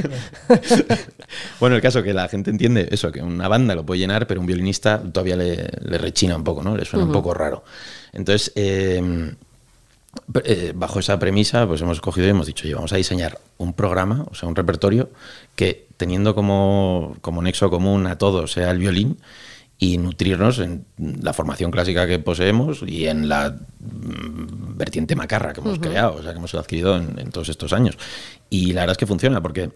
bueno, 1.61 1.77
el 1.77 1.81
caso 1.81 2.03
que 2.03 2.13
la 2.13 2.27
gente 2.27 2.49
entiende 2.51 2.87
eso, 2.91 3.13
que 3.13 3.21
una 3.21 3.47
banda 3.47 3.73
lo 3.73 3.85
puede 3.85 3.99
llenar, 4.01 4.27
pero 4.27 4.41
un 4.41 4.45
violinista 4.45 5.01
todavía 5.01 5.37
le, 5.37 5.69
le 5.83 5.97
rechina 5.97 6.35
un 6.35 6.43
poco, 6.43 6.63
¿no? 6.63 6.75
Le 6.75 6.83
suena 6.83 7.05
un 7.05 7.13
poco 7.13 7.33
raro. 7.33 7.63
Entonces, 8.11 8.51
eh, 8.55 9.31
eh, 10.43 10.73
bajo 10.75 10.99
esa 10.99 11.19
premisa, 11.19 11.67
pues 11.67 11.81
hemos 11.81 12.01
cogido 12.01 12.27
y 12.27 12.31
hemos 12.31 12.47
dicho, 12.47 12.65
oye, 12.65 12.75
vamos 12.75 12.93
a 12.93 12.97
diseñar 12.97 13.39
un 13.57 13.73
programa, 13.73 14.25
o 14.29 14.35
sea, 14.35 14.49
un 14.49 14.55
repertorio 14.55 15.09
que 15.55 15.87
teniendo 15.97 16.35
como, 16.35 17.15
como 17.21 17.41
nexo 17.41 17.69
común 17.69 18.07
a 18.07 18.17
todos 18.17 18.51
sea 18.51 18.71
el 18.71 18.79
violín 18.79 19.17
y 19.77 19.97
nutrirnos 19.97 20.59
en 20.59 20.85
la 20.97 21.33
formación 21.33 21.71
clásica 21.71 22.05
que 22.07 22.19
poseemos 22.19 22.83
y 22.85 23.07
en 23.07 23.29
la 23.29 23.49
mm, 23.79 24.77
vertiente 24.77 25.15
macarra 25.15 25.53
que 25.53 25.61
hemos 25.61 25.79
creado, 25.79 26.15
o 26.15 26.23
sea, 26.23 26.31
que 26.33 26.37
hemos 26.37 26.53
adquirido 26.55 26.97
en, 26.97 27.17
en 27.17 27.31
todos 27.31 27.49
estos 27.49 27.73
años. 27.73 27.97
Y 28.49 28.73
la 28.73 28.81
verdad 28.81 28.93
es 28.93 28.97
que 28.97 29.07
funciona 29.07 29.41
porque 29.41 29.71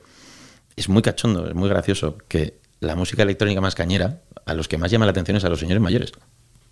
es 0.76 0.90
muy 0.90 1.02
cachondo, 1.02 1.48
es 1.48 1.56
muy 1.56 1.70
gracioso 1.70 2.18
que 2.28 2.60
la 2.82 2.96
música 2.96 3.24
electrónica 3.24 3.62
más 3.62 3.76
cañera, 3.76 4.22
a 4.46 4.54
los 4.54 4.68
que 4.68 4.78
más 4.78 4.92
llama 4.92 5.06
la 5.06 5.12
atención 5.12 5.38
es 5.38 5.46
a 5.46 5.50
los 5.50 5.60
señores 5.60 5.82
mayores. 5.82 6.12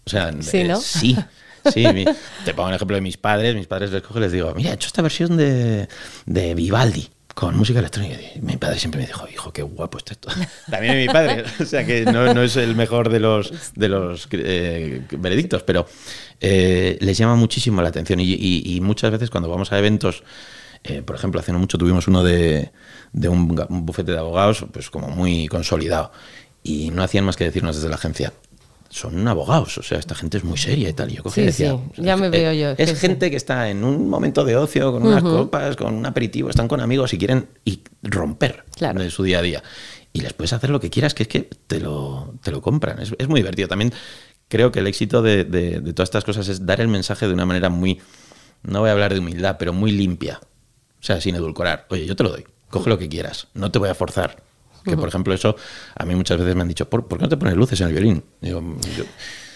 O 0.06 0.10
sea, 0.10 0.32
Sí, 0.41 0.58
eh, 0.58 0.67
¿no? 0.67 0.80
sí, 1.71 1.86
Sí, 1.86 2.06
te 2.45 2.54
pongo 2.54 2.69
el 2.69 2.76
ejemplo 2.76 2.95
de 2.95 3.02
mis 3.02 3.17
padres. 3.17 3.56
Mis 3.56 3.67
padres 3.67 3.91
les 3.91 4.02
cojo 4.02 4.19
y 4.19 4.21
les 4.21 4.32
digo, 4.32 4.54
mira, 4.56 4.71
he 4.71 4.73
hecho 4.73 4.88
esta 4.88 5.02
versión 5.02 5.38
de, 5.38 5.88
de 6.26 6.56
Vivaldi 6.56 7.10
con 7.34 7.58
música 7.58 7.80
electrónica. 7.80 8.17
Y 8.36 8.39
mi 8.41 8.58
padre 8.58 8.80
siempre 8.80 9.02
me 9.02 9.08
dijo, 9.08 9.28
hijo, 9.28 9.52
qué 9.52 9.63
guapo 9.63 9.97
está 9.97 10.13
esto. 10.13 10.30
También 10.69 10.97
mi 10.97 11.08
padre, 11.08 11.43
o 11.60 11.65
sea 11.65 11.86
que 11.86 12.06
no, 12.06 12.41
es 12.41 12.56
el 12.56 12.76
mejor 12.76 13.10
de 13.10 13.19
los, 13.19 13.73
de 13.76 13.89
los 13.89 14.28
eh, 14.32 15.02
veredictos, 15.17 15.63
pero 15.63 15.88
eh, 16.39 16.97
les 17.02 17.17
llama 17.17 17.36
muchísimo 17.36 17.82
la 17.82 17.89
atención. 17.89 18.19
Y, 18.21 18.80
muchas 18.82 19.12
veces 19.12 19.30
cuando 19.30 19.49
vamos 19.49 19.71
a 19.71 19.80
eventos, 19.80 20.23
eh, 20.84 21.02
por 21.02 21.15
ejemplo, 21.15 21.39
hace 21.39 21.52
no 21.52 21.60
mucho 21.60 21.78
tuvimos 21.78 22.08
uno 22.08 22.23
de, 22.23 22.71
de 23.12 23.30
un, 23.30 23.47
bufete 23.69 24.12
de 24.12 24.19
abogados, 24.19 24.65
pues 24.71 24.89
como 24.89 25.08
muy 25.10 25.47
consolidado. 25.47 26.12
Y 26.62 26.91
no 26.91 27.04
hacían 27.04 27.26
más 27.26 27.36
que 27.36 27.43
decirnos 27.43 27.76
desde 27.76 27.89
la 27.89 27.95
agencia, 27.95 28.32
son 28.93 29.27
abogados, 29.27 29.79
o 29.79 29.84
sea, 29.84 29.97
esta 29.97 30.13
gente 30.13 30.38
es 30.38 30.43
muy 30.43 30.58
seria 30.58 30.88
y 30.88 30.93
tal. 30.93 31.12
Y 31.12 31.15
yo 31.15 31.23
cogí 31.23 31.41
decía, 31.41 31.75
ya 31.97 32.15
me 32.15 32.29
veo 32.29 32.53
yo. 32.53 32.75
Es 32.77 32.99
gente 32.99 33.32
que 33.32 33.36
está 33.36 33.69
en 33.69 33.84
un 33.84 34.08
momento 34.08 34.45
de 34.45 34.56
ocio, 34.56 34.91
con 34.91 35.03
unas 35.03 35.23
copas, 35.23 35.75
con 35.75 35.95
un 35.95 36.06
aperitivo, 36.06 36.49
están 36.49 36.67
con 36.67 36.79
amigos 36.79 37.12
y 37.13 37.17
quieren 37.17 37.49
y 37.65 37.82
romper 38.03 38.63
de 38.79 39.10
su 39.10 39.23
día 39.23 39.39
a 39.39 39.41
día. 39.41 39.63
Y 40.13 40.21
les 40.21 40.34
puedes 40.34 40.53
hacer 40.53 40.69
lo 40.69 40.79
que 40.79 40.91
quieras, 40.91 41.15
que 41.15 41.23
es 41.23 41.29
que 41.29 41.49
te 41.65 41.79
lo, 41.79 42.36
te 42.43 42.51
lo 42.51 42.62
compran. 42.62 42.99
Es, 42.99 43.15
es 43.17 43.27
muy 43.27 43.39
divertido. 43.39 43.67
También 43.67 43.91
creo 44.47 44.71
que 44.71 44.79
el 44.79 44.86
éxito 44.86 45.23
de, 45.23 45.43
de, 45.43 45.82
todas 45.93 46.10
estas 46.10 46.23
cosas 46.23 46.47
es 46.47 46.63
dar 46.63 46.79
el 46.79 46.88
mensaje 46.88 47.27
de 47.27 47.34
una 47.34 47.47
manera 47.47 47.69
muy, 47.69 47.99
no 48.62 48.82
voy 48.82 48.89
a 48.89 48.91
hablar 48.91 49.12
de 49.12 49.19
humildad, 49.19 49.56
pero 49.58 49.73
muy 49.73 49.91
limpia. 49.91 50.39
O 50.39 51.03
sea, 51.03 51.19
sin 51.19 51.34
edulcorar. 51.34 51.88
Oye, 51.89 52.06
yo 52.06 52.15
te 52.15 52.23
lo 52.23 52.29
doy. 52.29 52.45
Coge 52.69 52.91
lo 52.91 52.99
que 52.99 53.10
quieras. 53.10 53.47
No 53.56 53.71
te 53.71 53.79
voy 53.79 53.89
a 53.89 53.95
forzar 53.95 54.43
que, 54.83 54.97
por 54.97 55.07
ejemplo, 55.07 55.33
eso 55.33 55.55
a 55.95 56.05
mí 56.05 56.15
muchas 56.15 56.37
veces 56.37 56.55
me 56.55 56.61
han 56.61 56.67
dicho, 56.67 56.89
¿por, 56.89 57.07
qué 57.07 57.17
no 57.17 57.29
te 57.29 57.37
pones 57.37 57.55
luces 57.55 57.79
en 57.81 57.87
el 57.87 57.93
violín? 57.93 58.23
Digo, 58.41 58.61
yo, 58.97 59.03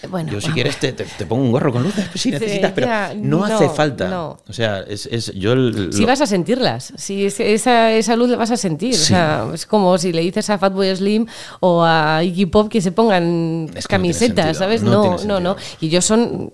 bueno, 0.08 0.32
yo 0.32 0.40
si 0.40 0.50
quieres 0.52 0.78
te, 0.78 0.92
te, 0.92 1.26
pongo 1.26 1.42
un 1.42 1.52
gorro 1.52 1.72
con 1.72 1.82
luces, 1.82 2.06
pues 2.08 2.20
si 2.20 2.30
necesitas, 2.32 2.72
pero 2.72 2.88
no, 3.16 3.44
hace 3.44 3.68
falta. 3.68 4.36
O 4.46 4.52
sea, 4.52 4.80
es, 4.80 5.06
es 5.06 5.32
yo... 5.34 5.54
si 5.90 6.04
vas 6.04 6.20
a 6.20 6.26
sentirlas, 6.26 6.92
si 6.96 7.26
esa, 7.26 7.92
esa 7.92 8.16
luz 8.16 8.30
la 8.30 8.36
vas 8.36 8.50
a 8.50 8.56
sentir. 8.56 8.94
O 8.94 8.98
sea, 8.98 9.48
es 9.52 9.66
como 9.66 9.98
si 9.98 10.12
le 10.12 10.22
dices 10.22 10.48
a 10.50 10.58
Fatboy 10.58 10.94
Slim 10.94 11.26
o 11.60 11.84
a 11.84 12.22
Iggy 12.22 12.46
Pop 12.46 12.68
que 12.68 12.80
se 12.80 12.92
pongan 12.92 13.70
camisetas, 13.88 14.58
¿sabes? 14.58 14.82
No, 14.82 15.18
no, 15.24 15.40
no. 15.40 15.56
Y 15.80 15.86
ellos 15.86 16.04
son 16.04 16.52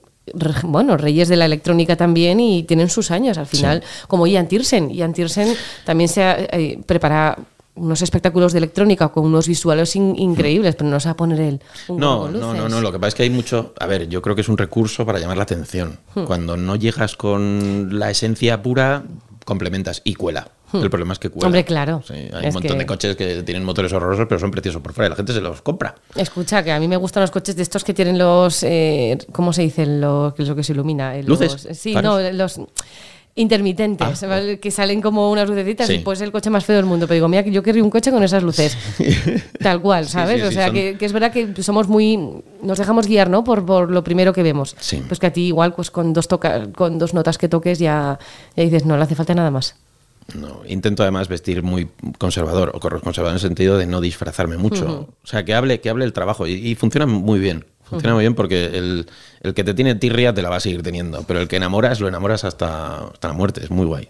bueno, 0.62 0.96
reyes 0.96 1.28
de 1.28 1.36
la 1.36 1.44
electrónica 1.44 1.96
también 1.96 2.40
y 2.40 2.62
tienen 2.62 2.88
sus 2.88 3.10
años 3.10 3.36
al 3.36 3.46
final, 3.46 3.82
como 4.08 4.26
Ian 4.26 4.48
Tiersen. 4.48 4.90
Ian 4.90 5.12
Tiersen 5.12 5.54
también 5.84 6.08
se 6.08 6.22
eh, 6.22 6.78
prepara 6.86 7.38
unos 7.76 8.02
espectáculos 8.02 8.52
de 8.52 8.58
electrónica 8.58 9.08
con 9.08 9.24
unos 9.24 9.48
visuales 9.48 9.96
increíbles, 9.96 10.76
pero 10.76 10.88
no 10.88 11.00
se 11.00 11.08
va 11.08 11.12
a 11.12 11.16
poner 11.16 11.40
él. 11.40 11.60
no, 11.88 12.28
no, 12.28 12.54
no, 12.54 12.68
no. 12.68 12.80
Lo 12.80 12.92
que 12.92 12.98
pasa 12.98 13.08
es 13.08 13.14
que 13.14 13.22
hay 13.24 13.30
mucho. 13.30 13.74
A 13.78 13.86
ver, 13.86 14.08
yo 14.08 14.22
creo 14.22 14.34
que 14.34 14.42
es 14.42 14.48
un 14.48 14.58
recurso 14.58 15.04
para 15.04 15.18
llamar 15.18 15.36
la 15.36 15.42
atención. 15.42 15.98
Hmm. 16.14 16.24
Cuando 16.24 16.56
no 16.56 16.76
llegas 16.76 17.16
con 17.16 17.98
la 17.98 18.10
esencia 18.10 18.62
pura, 18.62 19.04
complementas 19.44 20.02
y 20.04 20.14
cuela. 20.14 20.48
Hmm. 20.70 20.82
El 20.82 20.90
problema 20.90 21.14
es 21.14 21.18
que 21.18 21.30
cuela. 21.30 21.46
Hombre, 21.46 21.64
claro. 21.64 22.02
hay 22.08 22.46
un 22.46 22.54
montón 22.54 22.78
de 22.78 22.86
coches 22.86 23.16
que 23.16 23.42
tienen 23.42 23.64
motores 23.64 23.92
horrorosos, 23.92 24.26
pero 24.28 24.38
son 24.38 24.50
preciosos 24.52 24.80
por 24.80 24.92
fuera 24.92 25.08
y 25.08 25.10
la 25.10 25.16
gente 25.16 25.32
se 25.32 25.40
los 25.40 25.60
compra. 25.62 25.96
Escucha, 26.14 26.62
que 26.62 26.70
a 26.70 26.78
mí 26.78 26.86
me 26.86 26.96
gustan 26.96 27.22
los 27.22 27.32
coches 27.32 27.56
de 27.56 27.62
estos 27.62 27.82
que 27.82 27.92
tienen 27.92 28.18
los. 28.18 28.62
Eh, 28.62 29.18
¿Cómo 29.32 29.52
se 29.52 29.62
dice? 29.62 29.86
Lo, 29.86 30.32
que 30.36 30.42
es 30.42 30.48
lo 30.48 30.54
que 30.54 30.62
se 30.62 30.72
ilumina? 30.72 31.16
Eh, 31.16 31.24
¿Luces? 31.24 31.68
sí, 31.72 31.94
no, 31.94 32.20
los 32.20 32.60
intermitentes, 33.36 34.22
ah, 34.22 34.40
que 34.60 34.70
salen 34.70 35.00
como 35.00 35.30
unas 35.30 35.48
lucecitas 35.48 35.90
y 35.90 35.98
pues 35.98 36.20
el 36.20 36.30
coche 36.30 36.50
más 36.50 36.64
feo 36.64 36.76
del 36.76 36.84
mundo. 36.84 37.06
Pero 37.06 37.14
digo, 37.14 37.28
mira, 37.28 37.42
yo 37.42 37.62
querría 37.62 37.82
un 37.82 37.90
coche 37.90 38.10
con 38.10 38.22
esas 38.22 38.42
luces. 38.42 38.76
Tal 39.60 39.80
cual, 39.80 40.06
¿sabes? 40.06 40.42
o 40.42 40.52
sea, 40.52 40.70
que, 40.70 40.96
es 40.98 41.12
verdad 41.12 41.32
que 41.32 41.62
somos 41.62 41.88
muy... 41.88 42.18
Nos 42.62 42.78
dejamos 42.78 43.06
guiar, 43.06 43.28
¿no? 43.28 43.42
Por, 43.42 43.66
por 43.66 43.90
lo 43.90 44.04
primero 44.04 44.32
que 44.32 44.42
vemos. 44.42 44.76
Pues 45.08 45.18
que 45.18 45.26
a 45.26 45.32
ti 45.32 45.46
igual, 45.46 45.74
pues 45.74 45.90
con 45.90 46.12
dos, 46.12 46.28
toca, 46.28 46.70
con 46.72 46.98
dos 46.98 47.12
notas 47.12 47.38
que 47.38 47.48
toques 47.48 47.78
ya, 47.78 48.18
dices, 48.56 48.86
no 48.86 48.96
le 48.96 49.02
hace 49.02 49.14
falta 49.14 49.34
nada 49.34 49.50
más. 49.50 49.74
No, 50.34 50.62
intento 50.66 51.02
además 51.02 51.28
vestir 51.28 51.62
muy 51.62 51.88
conservador 52.18 52.72
o 52.74 52.80
conservador 52.80 53.32
en 53.32 53.34
el 53.34 53.40
sentido 53.40 53.76
de 53.76 53.86
no 53.86 54.00
disfrazarme 54.00 54.56
mucho. 54.56 55.08
O 55.22 55.26
sea, 55.26 55.44
que 55.44 55.54
hable, 55.54 55.80
que 55.80 55.90
hable 55.90 56.04
el 56.04 56.12
trabajo 56.12 56.46
y 56.46 56.74
funciona 56.74 57.06
muy 57.06 57.38
bien. 57.38 57.66
Funciona 57.84 58.14
muy 58.14 58.22
bien 58.22 58.34
porque 58.34 58.66
el, 58.66 59.06
el, 59.42 59.54
que 59.54 59.62
te 59.62 59.74
tiene 59.74 59.94
tirria 59.94 60.32
te 60.32 60.40
la 60.40 60.48
va 60.48 60.56
a 60.56 60.60
seguir 60.60 60.82
teniendo, 60.82 61.22
pero 61.24 61.40
el 61.40 61.48
que 61.48 61.56
enamoras, 61.56 62.00
lo 62.00 62.08
enamoras 62.08 62.44
hasta, 62.44 63.08
hasta 63.08 63.28
la 63.28 63.34
muerte. 63.34 63.62
Es 63.62 63.70
muy 63.70 63.84
guay. 63.84 64.08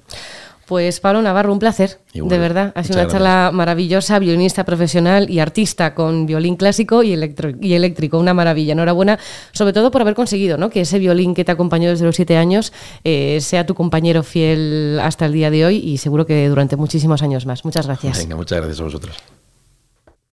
Pues 0.67 1.01
Pablo 1.01 1.21
Navarro, 1.23 1.53
un 1.53 1.59
placer, 1.59 2.01
de 2.13 2.39
verdad. 2.39 2.73
Ha 2.75 2.85
sido 2.85 3.01
una 3.01 3.09
charla 3.09 3.51
maravillosa, 3.53 4.19
violinista 4.19 4.65
profesional 4.65 5.29
y 5.31 5.41
artista 5.41 5.95
con 5.95 6.27
violín 6.27 6.57
clásico 6.57 7.03
y, 7.03 7.13
y 7.61 7.75
eléctrico, 7.75 8.19
una 8.19 8.35
maravilla. 8.35 8.73
Enhorabuena, 8.73 9.19
sobre 9.53 9.73
todo 9.73 9.91
por 9.91 10.01
haber 10.03 10.15
conseguido 10.15 10.57
¿no? 10.57 10.71
que 10.71 10.83
ese 10.83 10.99
violín 10.99 11.35
que 11.35 11.45
te 11.45 11.53
acompañó 11.53 11.91
desde 11.91 12.05
los 12.05 12.17
siete 12.17 12.37
años 12.37 12.73
eh, 13.05 13.39
sea 13.41 13.67
tu 13.67 13.75
compañero 13.75 14.23
fiel 14.23 14.99
hasta 15.03 15.27
el 15.27 15.33
día 15.33 15.51
de 15.51 15.67
hoy 15.67 15.77
y 15.77 15.99
seguro 15.99 16.27
que 16.27 16.49
durante 16.49 16.77
muchísimos 16.77 17.23
años 17.23 17.47
más. 17.47 17.65
Muchas 17.65 17.87
gracias. 17.87 18.19
Venga, 18.19 18.37
muchas 18.37 18.59
gracias 18.59 18.81
a 18.81 18.85
vosotros. 18.85 19.17